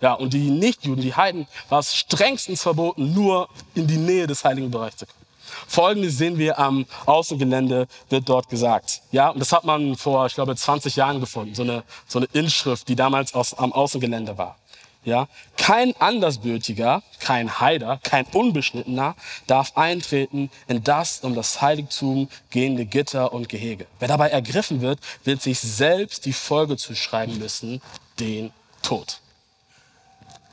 [0.00, 4.44] Ja, und die Nichtjuden, die Heiden, war es strengstens verboten, nur in die Nähe des
[4.44, 5.17] heiligen Bereichs zu kommen.
[5.66, 9.02] Folgendes sehen wir am Außengelände, wird dort gesagt.
[9.10, 12.28] Ja, und das hat man vor, ich glaube, 20 Jahren gefunden, so eine, so eine
[12.32, 14.56] Inschrift, die damals aus, am Außengelände war.
[15.04, 19.14] Ja, kein Andersbürtiger, kein Heider, kein Unbeschnittener
[19.46, 23.86] darf eintreten in das um das Heiligtum gehende Gitter und Gehege.
[24.00, 27.80] Wer dabei ergriffen wird, wird sich selbst die Folge zuschreiben müssen,
[28.18, 29.20] den Tod.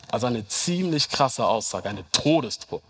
[0.10, 2.82] Also eine ziemlich krasse Aussage, eine Todesdrohung.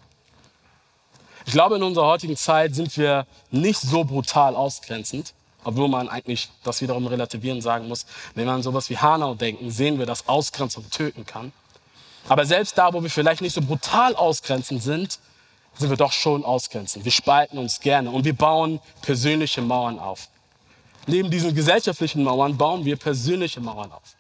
[1.46, 6.50] Ich glaube, in unserer heutigen Zeit sind wir nicht so brutal ausgrenzend, obwohl man eigentlich
[6.64, 8.06] das wiederum relativieren sagen muss.
[8.34, 11.54] Wenn wir an sowas wie Hanau denken, sehen wir, dass Ausgrenzung töten kann.
[12.28, 15.20] Aber selbst da, wo wir vielleicht nicht so brutal ausgrenzend sind,
[15.76, 17.06] sind wir doch schon ausgrenzend.
[17.06, 20.30] Wir spalten uns gerne und wir bauen persönliche Mauern auf.
[21.06, 24.16] Neben diesen gesellschaftlichen Mauern bauen wir persönliche Mauern auf.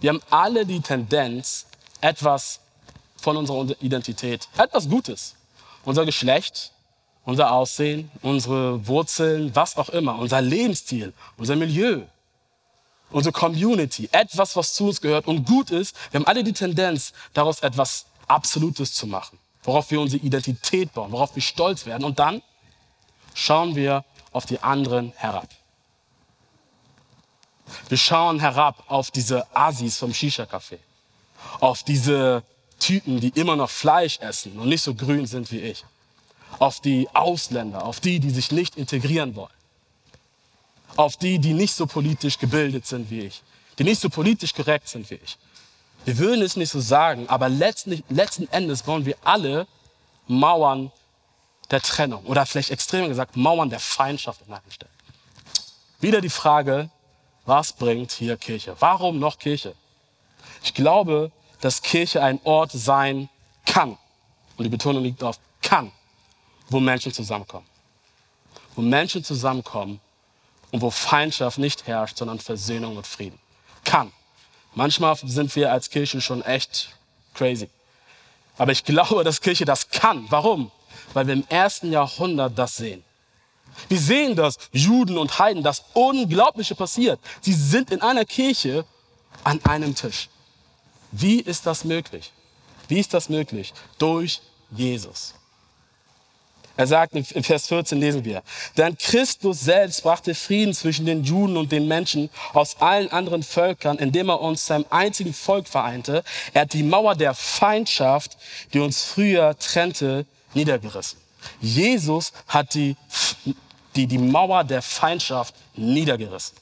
[0.00, 1.66] Wir haben alle die Tendenz,
[2.00, 2.60] etwas
[3.16, 5.36] von unserer Identität, etwas Gutes,
[5.86, 6.72] unser Geschlecht,
[7.24, 12.02] unser Aussehen, unsere Wurzeln, was auch immer, unser Lebensstil, unser Milieu,
[13.10, 15.96] unsere Community, etwas, was zu uns gehört und gut ist.
[16.10, 21.12] Wir haben alle die Tendenz, daraus etwas Absolutes zu machen, worauf wir unsere Identität bauen,
[21.12, 22.04] worauf wir stolz werden.
[22.04, 22.42] Und dann
[23.34, 25.48] schauen wir auf die anderen herab.
[27.88, 30.78] Wir schauen herab auf diese Asis vom Shisha-Café,
[31.60, 32.42] auf diese
[32.78, 35.84] Typen, die immer noch Fleisch essen und nicht so grün sind wie ich
[36.58, 39.52] auf die Ausländer, auf die, die sich nicht integrieren wollen,
[40.96, 43.42] auf die, die nicht so politisch gebildet sind wie ich,
[43.78, 45.36] die nicht so politisch korrekt sind wie ich.
[46.04, 49.66] Wir würden es nicht so sagen, aber letzten, letzten Endes bauen wir alle
[50.28, 50.92] Mauern
[51.70, 54.92] der Trennung oder vielleicht extremer gesagt Mauern der Feindschaft in manchen Stellen.
[56.00, 56.90] Wieder die Frage,
[57.44, 58.76] was bringt hier Kirche?
[58.78, 59.74] Warum noch Kirche?
[60.62, 61.32] Ich glaube,
[61.66, 63.28] dass Kirche ein Ort sein
[63.64, 63.98] kann.
[64.56, 65.90] Und die Betonung liegt auf kann
[66.68, 67.66] wo Menschen zusammenkommen.
[68.74, 70.00] Wo Menschen zusammenkommen
[70.70, 73.38] und wo Feindschaft nicht herrscht, sondern Versöhnung und Frieden.
[73.84, 74.12] Kann.
[74.74, 76.90] Manchmal sind wir als Kirche schon echt
[77.34, 77.68] crazy.
[78.58, 80.26] Aber ich glaube, dass Kirche das kann.
[80.28, 80.70] Warum?
[81.14, 83.04] Weil wir im ersten Jahrhundert das sehen.
[83.88, 87.20] Wir sehen, dass Juden und Heiden das Unglaubliche passiert.
[87.40, 88.84] Sie sind in einer Kirche
[89.44, 90.28] an einem Tisch.
[91.18, 92.32] Wie ist das möglich?
[92.88, 93.72] Wie ist das möglich?
[93.98, 95.34] Durch Jesus.
[96.76, 98.42] Er sagt in Vers 14 lesen wir,
[98.76, 103.96] denn Christus selbst brachte Frieden zwischen den Juden und den Menschen aus allen anderen Völkern,
[103.96, 106.22] indem er uns zu einem einzigen Volk vereinte.
[106.52, 108.36] Er hat die Mauer der Feindschaft,
[108.74, 111.18] die uns früher trennte, niedergerissen.
[111.62, 112.94] Jesus hat die,
[113.94, 116.58] die, die Mauer der Feindschaft niedergerissen.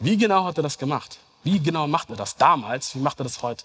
[0.00, 1.18] Wie genau hat er das gemacht?
[1.42, 2.94] Wie genau macht er das damals?
[2.94, 3.64] Wie macht er das heute?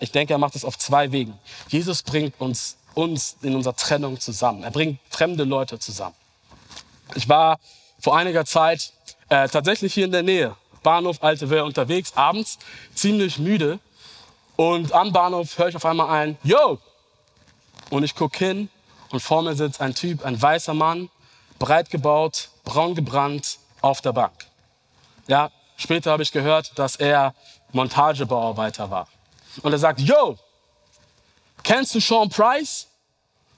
[0.00, 1.38] Ich denke, er macht es auf zwei Wegen.
[1.68, 4.62] Jesus bringt uns uns in unserer Trennung zusammen.
[4.62, 6.14] Er bringt fremde Leute zusammen.
[7.14, 7.58] Ich war
[8.00, 8.92] vor einiger Zeit
[9.28, 12.58] äh, tatsächlich hier in der Nähe, Bahnhof Alte Wehr unterwegs, abends,
[12.94, 13.78] ziemlich müde.
[14.56, 16.78] Und am Bahnhof höre ich auf einmal ein Yo!
[17.90, 18.70] Und ich gucke hin
[19.10, 21.10] und vor mir sitzt ein Typ, ein weißer Mann,
[21.58, 24.46] breit gebaut, braun gebrannt, auf der Bank.
[25.26, 27.34] Ja, später habe ich gehört, dass er
[27.72, 29.08] Montagebauarbeiter war.
[29.62, 30.36] Und er sagt, Yo,
[31.64, 32.86] Kennst du Sean Price?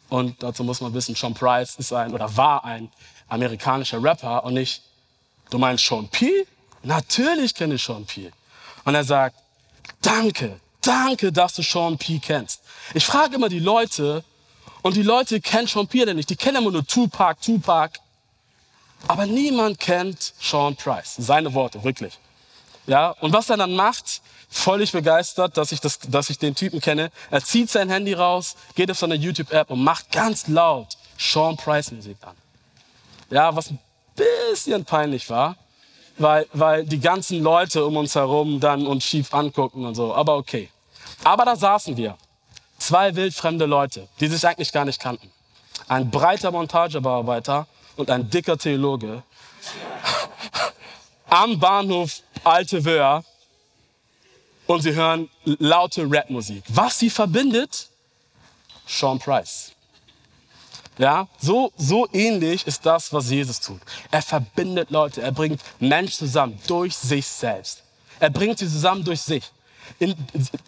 [0.08, 2.88] Und dazu muss man wissen, Sean Price ist ein oder war ein
[3.28, 4.82] amerikanischer Rapper und nicht,
[5.50, 6.46] du meinst Sean P?
[6.84, 8.30] Natürlich kenne ich Sean P.
[8.84, 9.36] Und er sagt,
[10.00, 12.62] danke, danke, dass du Sean P kennst.
[12.94, 14.22] Ich frage immer die Leute,
[14.82, 16.30] und die Leute kennen Sean P denn nicht.
[16.30, 17.98] Die kennen immer nur Tupac, Tupac.
[19.08, 21.14] Aber niemand kennt Sean Price.
[21.18, 22.18] Seine Worte, wirklich.
[22.86, 26.80] Ja, und was er dann macht, völlig begeistert, dass ich, das, dass ich den Typen
[26.80, 27.10] kenne.
[27.30, 31.90] Er zieht sein Handy raus, geht auf seine YouTube-App und macht ganz laut Sean Price
[31.92, 32.36] Musik an.
[33.30, 33.78] Ja, was ein
[34.14, 35.56] bisschen peinlich war,
[36.18, 40.14] weil, weil die ganzen Leute um uns herum dann uns schief angucken und so.
[40.14, 40.70] Aber okay.
[41.24, 42.16] Aber da saßen wir.
[42.78, 45.30] Zwei wildfremde Leute, die sich eigentlich gar nicht kannten.
[45.88, 49.22] Ein breiter Montagebauarbeiter und ein dicker Theologe.
[51.28, 53.24] Am Bahnhof Alte Wöhr
[54.66, 56.62] und sie hören laute Rapmusik.
[56.68, 57.88] Was sie verbindet?
[58.86, 59.72] Sean Price.
[60.98, 63.80] Ja, so, so ähnlich ist das, was Jesus tut.
[64.10, 67.82] Er verbindet Leute, er bringt Menschen zusammen durch sich selbst.
[68.18, 69.44] Er bringt sie zusammen durch sich.
[69.98, 70.14] in,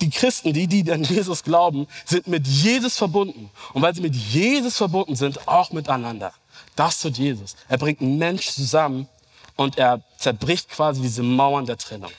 [0.00, 3.50] die Christen, die, die an Jesus glauben, sind mit Jesus verbunden.
[3.72, 6.32] Und weil sie mit Jesus verbunden sind, auch miteinander.
[6.78, 7.56] Das tut Jesus.
[7.68, 9.08] Er bringt einen Mensch zusammen
[9.56, 12.12] und er zerbricht quasi diese Mauern der Trennung.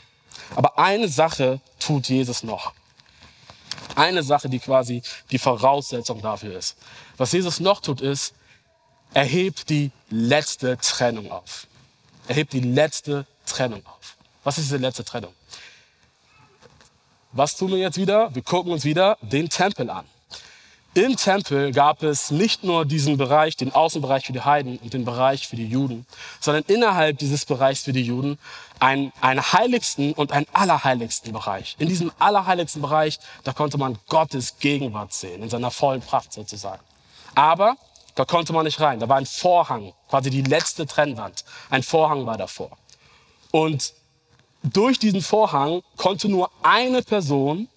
[0.54, 2.74] Aber eine Sache tut Jesus noch.
[3.96, 6.76] Eine Sache, die quasi die Voraussetzung dafür ist.
[7.16, 8.34] Was Jesus noch tut, ist,
[9.14, 11.66] er hebt die letzte Trennung auf.
[12.28, 14.18] Er hebt die letzte Trennung auf.
[14.44, 15.34] Was ist diese letzte Trennung?
[17.32, 18.36] Was tun wir jetzt wieder?
[18.36, 20.06] Wir gucken uns wieder den Tempel an.
[21.00, 25.06] Im Tempel gab es nicht nur diesen Bereich, den Außenbereich für die Heiden und den
[25.06, 26.06] Bereich für die Juden,
[26.42, 28.38] sondern innerhalb dieses Bereichs für die Juden
[28.82, 31.78] einen, einen heiligsten und einen allerheiligsten Bereich.
[31.80, 36.84] In diesem allerheiligsten Bereich, da konnte man Gottes Gegenwart sehen, in seiner vollen Pracht sozusagen.
[37.34, 37.78] Aber
[38.16, 39.00] da konnte man nicht rein.
[39.00, 41.46] Da war ein Vorhang, quasi die letzte Trennwand.
[41.70, 42.72] Ein Vorhang war davor.
[43.52, 43.94] Und
[44.64, 47.70] durch diesen Vorhang konnte nur eine Person,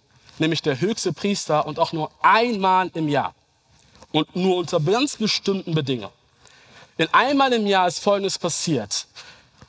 [0.43, 3.35] nämlich der höchste Priester, und auch nur einmal im Jahr
[4.13, 6.13] und nur unter ganz bestimmten Bedingungen.
[6.99, 9.07] In einmal im Jahr ist Folgendes passiert.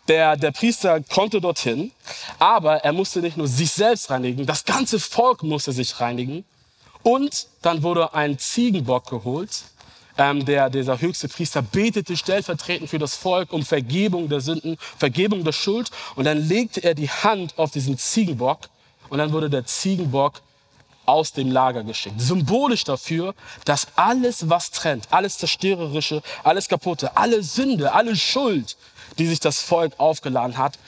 [0.10, 1.92] Der, der Priester konnte dorthin,
[2.38, 6.44] aber er musste nicht nur sich selbst reinigen, das ganze Volk musste sich reinigen.
[7.04, 9.64] Und dann wurde ein Ziegenbock geholt,
[10.18, 15.44] ähm, der, dieser höchste Priester betete stellvertretend für das Volk um Vergebung der Sünden, Vergebung
[15.44, 15.90] der Schuld.
[16.16, 18.70] Und dann legte er die Hand auf diesen Ziegenbock
[19.10, 20.42] und dann wurde der Ziegenbock
[21.06, 22.20] aus dem Lager geschickt.
[22.20, 23.36] Symbolisch dafür,
[23.66, 28.78] dass alles, was trennt, alles Zerstörerische, alles Kaputte, alle Sünde, alle Schuld,
[29.18, 30.80] die sich das Volk aufgeladen hat,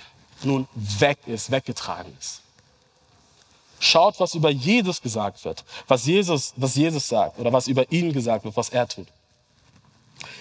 [0.43, 2.41] nun weg ist, weggetragen ist.
[3.79, 8.13] Schaut, was über Jesus gesagt wird, was Jesus, was Jesus sagt oder was über ihn
[8.13, 9.07] gesagt wird, was er tut.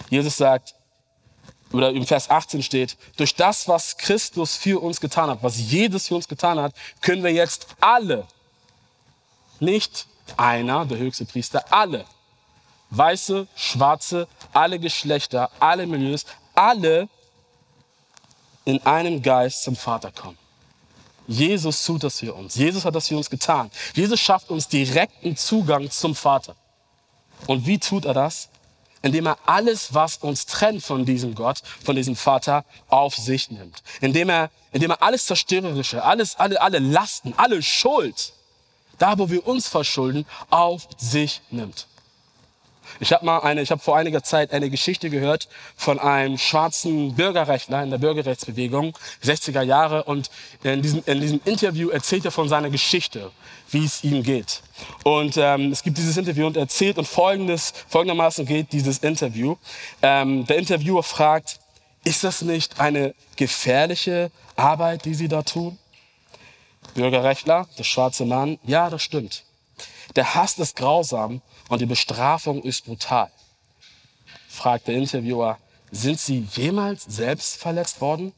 [0.09, 0.73] Jesus sagt,
[1.71, 6.07] oder im Vers 18 steht, durch das, was Christus für uns getan hat, was Jesus
[6.07, 8.25] für uns getan hat, können wir jetzt alle,
[9.59, 12.05] nicht einer, der höchste Priester, alle,
[12.89, 17.07] weiße, schwarze, alle Geschlechter, alle Milieus, alle
[18.65, 20.37] in einem Geist zum Vater kommen.
[21.27, 22.55] Jesus tut das für uns.
[22.55, 23.71] Jesus hat das für uns getan.
[23.95, 26.55] Jesus schafft uns direkten Zugang zum Vater.
[27.47, 28.49] Und wie tut er das?
[29.05, 33.83] indem er alles, was uns trennt von diesem Gott, von diesem Vater, auf sich nimmt.
[34.01, 38.33] Indem er, indem er alles Zerstörerische, alles, alle, alle Lasten, alle Schuld,
[38.97, 41.87] da wo wir uns verschulden, auf sich nimmt.
[42.99, 47.15] Ich habe mal eine, ich habe vor einiger Zeit eine Geschichte gehört von einem schwarzen
[47.15, 50.29] Bürgerrechtler in der Bürgerrechtsbewegung, 60er Jahre, und
[50.63, 53.31] in diesem, in diesem Interview erzählt er von seiner Geschichte,
[53.71, 54.61] wie es ihm geht.
[55.03, 59.55] Und ähm, es gibt dieses Interview und er erzählt und folgendes, folgendermaßen geht dieses Interview.
[60.01, 61.59] Ähm, der Interviewer fragt,
[62.03, 65.77] ist das nicht eine gefährliche Arbeit, die Sie da tun?
[66.95, 69.43] Bürgerrechtler, der schwarze Mann, ja, das stimmt.
[70.15, 73.29] Der Hass ist grausam und die Bestrafung ist brutal.
[74.47, 75.57] Fragt der Interviewer,
[75.91, 78.31] sind Sie jemals selbst verletzt worden?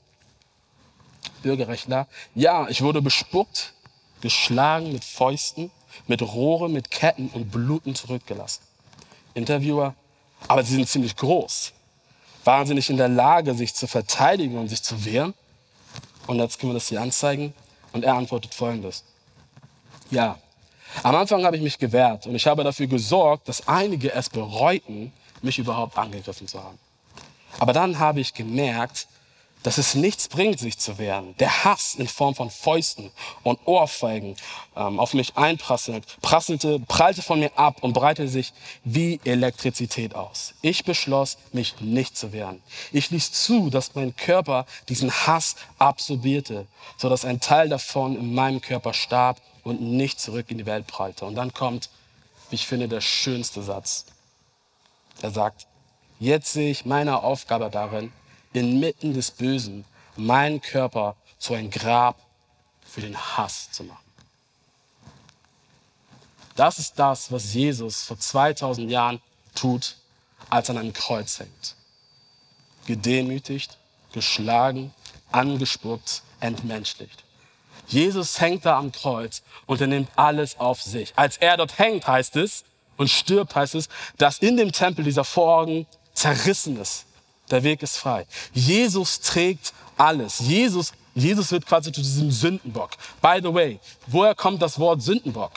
[1.44, 3.74] Bürgerrechtler, ja, ich wurde bespuckt,
[4.22, 5.72] geschlagen mit Fäusten,
[6.08, 8.64] mit Rohren, mit Ketten und Bluten zurückgelassen.
[9.36, 9.94] Interviewer,
[10.48, 11.74] aber Sie sind ziemlich groß.
[12.44, 15.36] Waren Sie nicht in der Lage, sich zu verteidigen und sich zu wehren?
[16.26, 17.54] Und jetzt können wir das hier anzeigen.
[17.98, 19.04] Und er antwortet folgendes.
[20.12, 20.38] Ja,
[21.02, 25.12] am Anfang habe ich mich gewehrt und ich habe dafür gesorgt, dass einige es bereuten,
[25.42, 26.78] mich überhaupt angegriffen zu haben.
[27.58, 29.08] Aber dann habe ich gemerkt,
[29.64, 31.36] dass es nichts bringt, sich zu wehren.
[31.40, 33.12] Der Hass in Form von Fäusten
[33.44, 34.36] und Ohrfeigen
[34.76, 40.54] ähm, auf mich einprasselt, prasselte, prallte von mir ab und breitete sich wie Elektrizität aus.
[40.62, 42.62] Ich beschloss, mich nicht zu wehren.
[42.92, 46.68] Ich ließ zu, dass mein Körper diesen Hass absorbierte,
[46.98, 50.88] so dass ein Teil davon in meinem Körper starb und nicht zurück in die Welt
[50.88, 51.26] prallte.
[51.26, 51.90] Und dann kommt,
[52.50, 54.06] wie ich finde, der schönste Satz.
[55.22, 55.68] Er sagt,
[56.20, 58.14] jetzt sehe ich meine Aufgabe darin,
[58.60, 62.20] inmitten des Bösen meinen Körper zu ein Grab
[62.86, 64.04] für den Hass zu machen.
[66.56, 69.22] Das ist das, was Jesus vor 2000 Jahren
[69.54, 69.98] tut,
[70.50, 71.76] als er an einem Kreuz hängt.
[72.88, 73.78] Gedemütigt,
[74.12, 74.94] geschlagen,
[75.32, 77.24] angespuckt, entmenschlicht.
[77.88, 81.14] Jesus hängt da am Kreuz und er nimmt alles auf sich.
[81.16, 82.64] Als er dort hängt, heißt es,
[82.98, 87.06] und stirbt, heißt es, dass in dem Tempel dieser Vorhang zerrissen ist.
[87.50, 88.26] Der Weg ist frei.
[88.54, 90.40] Jesus trägt alles.
[90.40, 92.92] Jesus, Jesus wird quasi zu diesem Sündenbock.
[93.22, 95.52] By the way, woher kommt das Wort Sündenbock?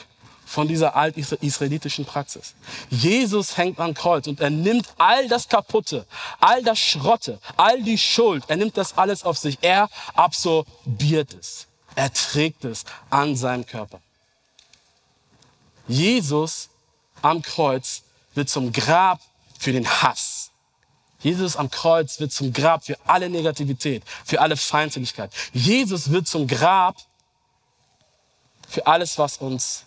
[0.46, 2.54] Von dieser alt-israelitischen Praxis.
[2.88, 6.06] Jesus hängt am Kreuz und er nimmt all das Kaputte,
[6.40, 9.58] all das Schrotte, all die Schuld, er nimmt das alles auf sich.
[9.60, 11.68] Er absorbiert es.
[11.94, 14.00] Er trägt es an seinem Körper.
[15.86, 16.68] Jesus
[17.22, 18.02] am Kreuz
[18.34, 19.20] wird zum Grab
[19.58, 20.39] für den Hass.
[21.20, 25.32] Jesus am Kreuz wird zum Grab für alle Negativität, für alle Feindseligkeit.
[25.52, 26.96] Jesus wird zum Grab
[28.68, 29.84] für alles, was uns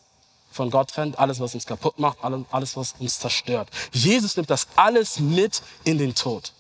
[0.52, 3.70] von Gott trennt, alles, was uns kaputt macht, alles, was uns zerstört.
[3.92, 6.54] Jesus nimmt das alles mit in den Tod.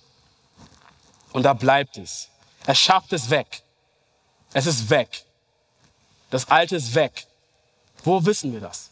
[1.32, 2.30] Und da bleibt es.
[2.66, 3.62] Er schafft es weg.
[4.54, 5.26] Es ist weg.
[6.30, 7.28] Das Alte ist weg.
[8.04, 8.90] Wo wissen wir das?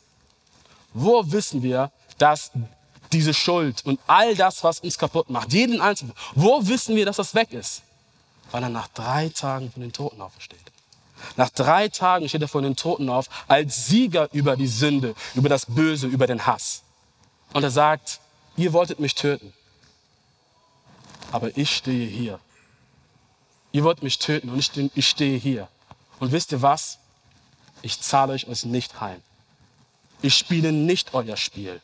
[0.93, 2.51] Wo wissen wir, dass
[3.13, 7.17] diese Schuld und all das, was uns kaputt macht, jeden Einzelnen, wo wissen wir, dass
[7.17, 7.83] das weg ist?
[8.51, 10.59] Weil er nach drei Tagen von den Toten aufersteht.
[11.37, 15.49] Nach drei Tagen steht er von den Toten auf als Sieger über die Sünde, über
[15.49, 16.83] das Böse, über den Hass.
[17.53, 18.19] Und er sagt,
[18.57, 19.53] ihr wolltet mich töten,
[21.31, 22.39] aber ich stehe hier.
[23.71, 25.67] Ihr wollt mich töten und ich stehe hier.
[26.19, 26.97] Und wisst ihr was?
[27.81, 29.21] Ich zahle euch es nicht heim.
[30.21, 31.81] Ich spiele nicht euer Spiel.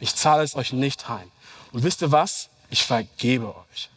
[0.00, 1.30] Ich zahle es euch nicht heim.
[1.72, 2.48] Und wisst ihr was?
[2.70, 3.90] Ich vergebe euch.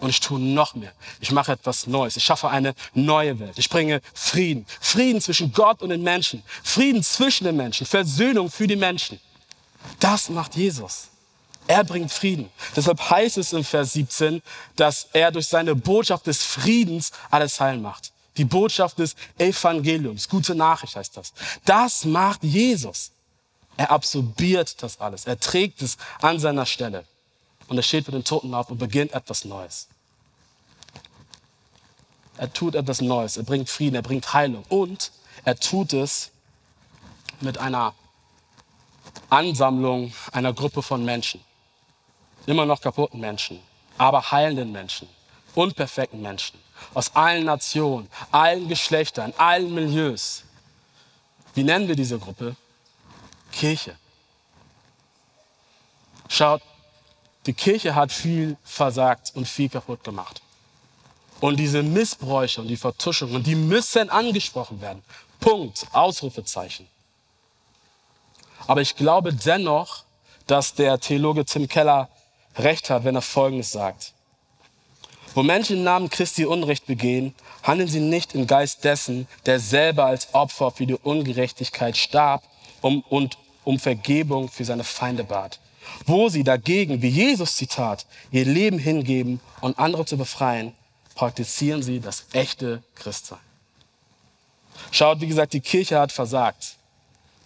[0.00, 0.92] Und ich tue noch mehr.
[1.20, 2.16] Ich mache etwas Neues.
[2.16, 3.58] Ich schaffe eine neue Welt.
[3.58, 4.64] Ich bringe Frieden.
[4.80, 6.42] Frieden zwischen Gott und den Menschen.
[6.62, 7.86] Frieden zwischen den Menschen.
[7.86, 9.20] Versöhnung für die Menschen.
[9.98, 11.08] Das macht Jesus.
[11.66, 12.48] Er bringt Frieden.
[12.76, 14.42] Deshalb heißt es im Vers 17,
[14.76, 18.12] dass er durch seine Botschaft des Friedens alles heil macht.
[18.36, 20.28] Die Botschaft des Evangeliums.
[20.28, 21.32] Gute Nachricht heißt das.
[21.64, 23.10] Das macht Jesus.
[23.78, 25.24] Er absorbiert das alles.
[25.24, 27.04] Er trägt es an seiner Stelle.
[27.68, 29.86] Und er steht für den Toten auf und beginnt etwas Neues.
[32.36, 33.36] Er tut etwas Neues.
[33.36, 34.64] Er bringt Frieden, er bringt Heilung.
[34.68, 35.12] Und
[35.44, 36.32] er tut es
[37.40, 37.94] mit einer
[39.30, 41.40] Ansammlung einer Gruppe von Menschen.
[42.46, 43.60] Immer noch kaputten Menschen,
[43.96, 45.08] aber heilenden Menschen,
[45.54, 46.58] unperfekten Menschen.
[46.94, 50.42] Aus allen Nationen, allen Geschlechtern, allen Milieus.
[51.54, 52.56] Wie nennen wir diese Gruppe?
[53.52, 53.96] Kirche.
[56.28, 56.62] Schaut,
[57.46, 60.42] die Kirche hat viel versagt und viel kaputt gemacht.
[61.40, 65.02] Und diese Missbräuche und die Vertuschungen, die müssen angesprochen werden.
[65.40, 65.86] Punkt.
[65.92, 66.88] Ausrufezeichen.
[68.66, 70.04] Aber ich glaube dennoch,
[70.46, 72.08] dass der Theologe Tim Keller
[72.56, 74.12] recht hat, wenn er Folgendes sagt.
[75.34, 80.06] Wo Menschen im Namen Christi Unrecht begehen, handeln sie nicht im Geist dessen, der selber
[80.06, 82.42] als Opfer für die Ungerechtigkeit starb
[82.80, 85.58] um, und um Vergebung für seine Feinde bat.
[86.06, 90.74] Wo sie dagegen, wie Jesus Zitat, ihr Leben hingeben und andere zu befreien,
[91.14, 93.38] praktizieren sie das echte Christsein.
[94.90, 96.76] Schaut, wie gesagt, die Kirche hat versagt.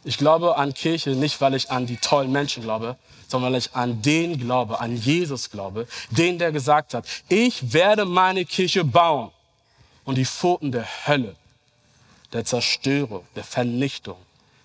[0.05, 2.97] Ich glaube an Kirche nicht, weil ich an die tollen Menschen glaube,
[3.29, 8.05] sondern weil ich an den glaube, an Jesus glaube, den, der gesagt hat, ich werde
[8.05, 9.31] meine Kirche bauen
[10.05, 11.37] und die Pfoten der Hölle,
[12.33, 14.17] der Zerstörung, der Vernichtung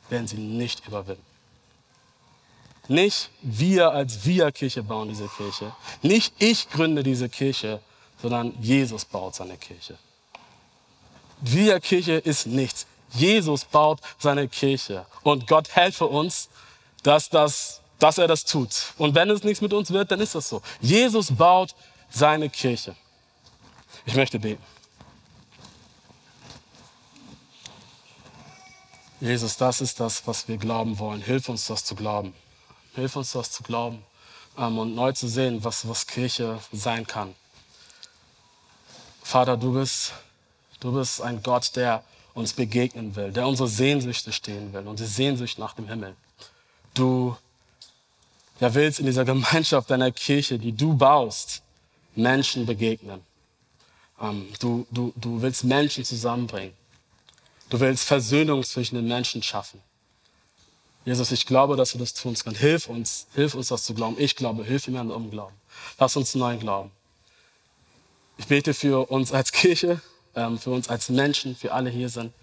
[0.10, 1.24] werden sie nicht überwinden.
[2.88, 5.74] Nicht wir als Wir-Kirche bauen diese Kirche.
[6.01, 7.82] Nicht ich gründe diese Kirche,
[8.22, 9.97] sondern Jesus baut seine Kirche.
[11.41, 12.88] Wir-Kirche ist nichts.
[13.12, 15.05] Jesus baut seine Kirche.
[15.24, 16.49] Und Gott helfe uns,
[17.03, 18.93] dass, das, dass er das tut.
[18.97, 20.62] Und wenn es nichts mit uns wird, dann ist das so.
[20.82, 21.76] Jesus baut
[22.10, 22.95] seine Kirche.
[24.05, 24.64] Ich möchte beten.
[29.20, 31.22] Jesus, das ist das, was wir glauben wollen.
[31.22, 32.34] Hilf uns, das zu glauben.
[32.93, 34.03] Hilf uns, das zu glauben
[34.57, 37.34] ähm, und neu zu sehen, was, was Kirche sein kann.
[39.24, 40.13] Vater, du bist,
[40.80, 42.03] du bist ein Gott, der
[42.34, 46.15] uns begegnen will, der unsere Sehnsüchte stehen will, unsere Sehnsucht nach dem Himmel.
[46.93, 47.36] Du
[48.59, 51.63] ja, willst in dieser Gemeinschaft deiner Kirche, die du baust,
[52.15, 53.22] Menschen begegnen.
[54.22, 56.74] Ähm, du, du, du willst Menschen zusammenbringen.
[57.70, 59.82] Du willst Versöhnung zwischen den Menschen schaffen.
[61.05, 62.59] Jesus, ich glaube, dass du das tun kannst.
[62.59, 64.15] Hilf uns, hilf uns das zu glauben.
[64.20, 65.55] Ich glaube, hilf mir an Unglauben.
[65.99, 66.91] Lass uns neu glauben.
[68.38, 70.01] Ich bete für uns als Kirche,
[70.36, 72.34] ähm, für uns als Menschen, für alle hier sind.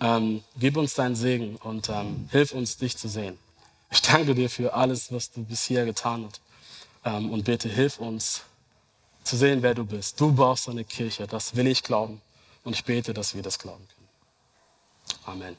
[0.00, 3.38] Ähm, gib uns deinen Segen und ähm, hilf uns, dich zu sehen.
[3.90, 6.40] Ich danke dir für alles, was du bisher getan hast.
[7.04, 8.42] Und bitte hilf uns
[9.22, 10.20] zu sehen, wer du bist.
[10.20, 11.28] Du baust eine Kirche.
[11.28, 12.20] Das will ich glauben.
[12.64, 13.86] Und ich bete, dass wir das glauben.
[15.28, 15.56] Amen.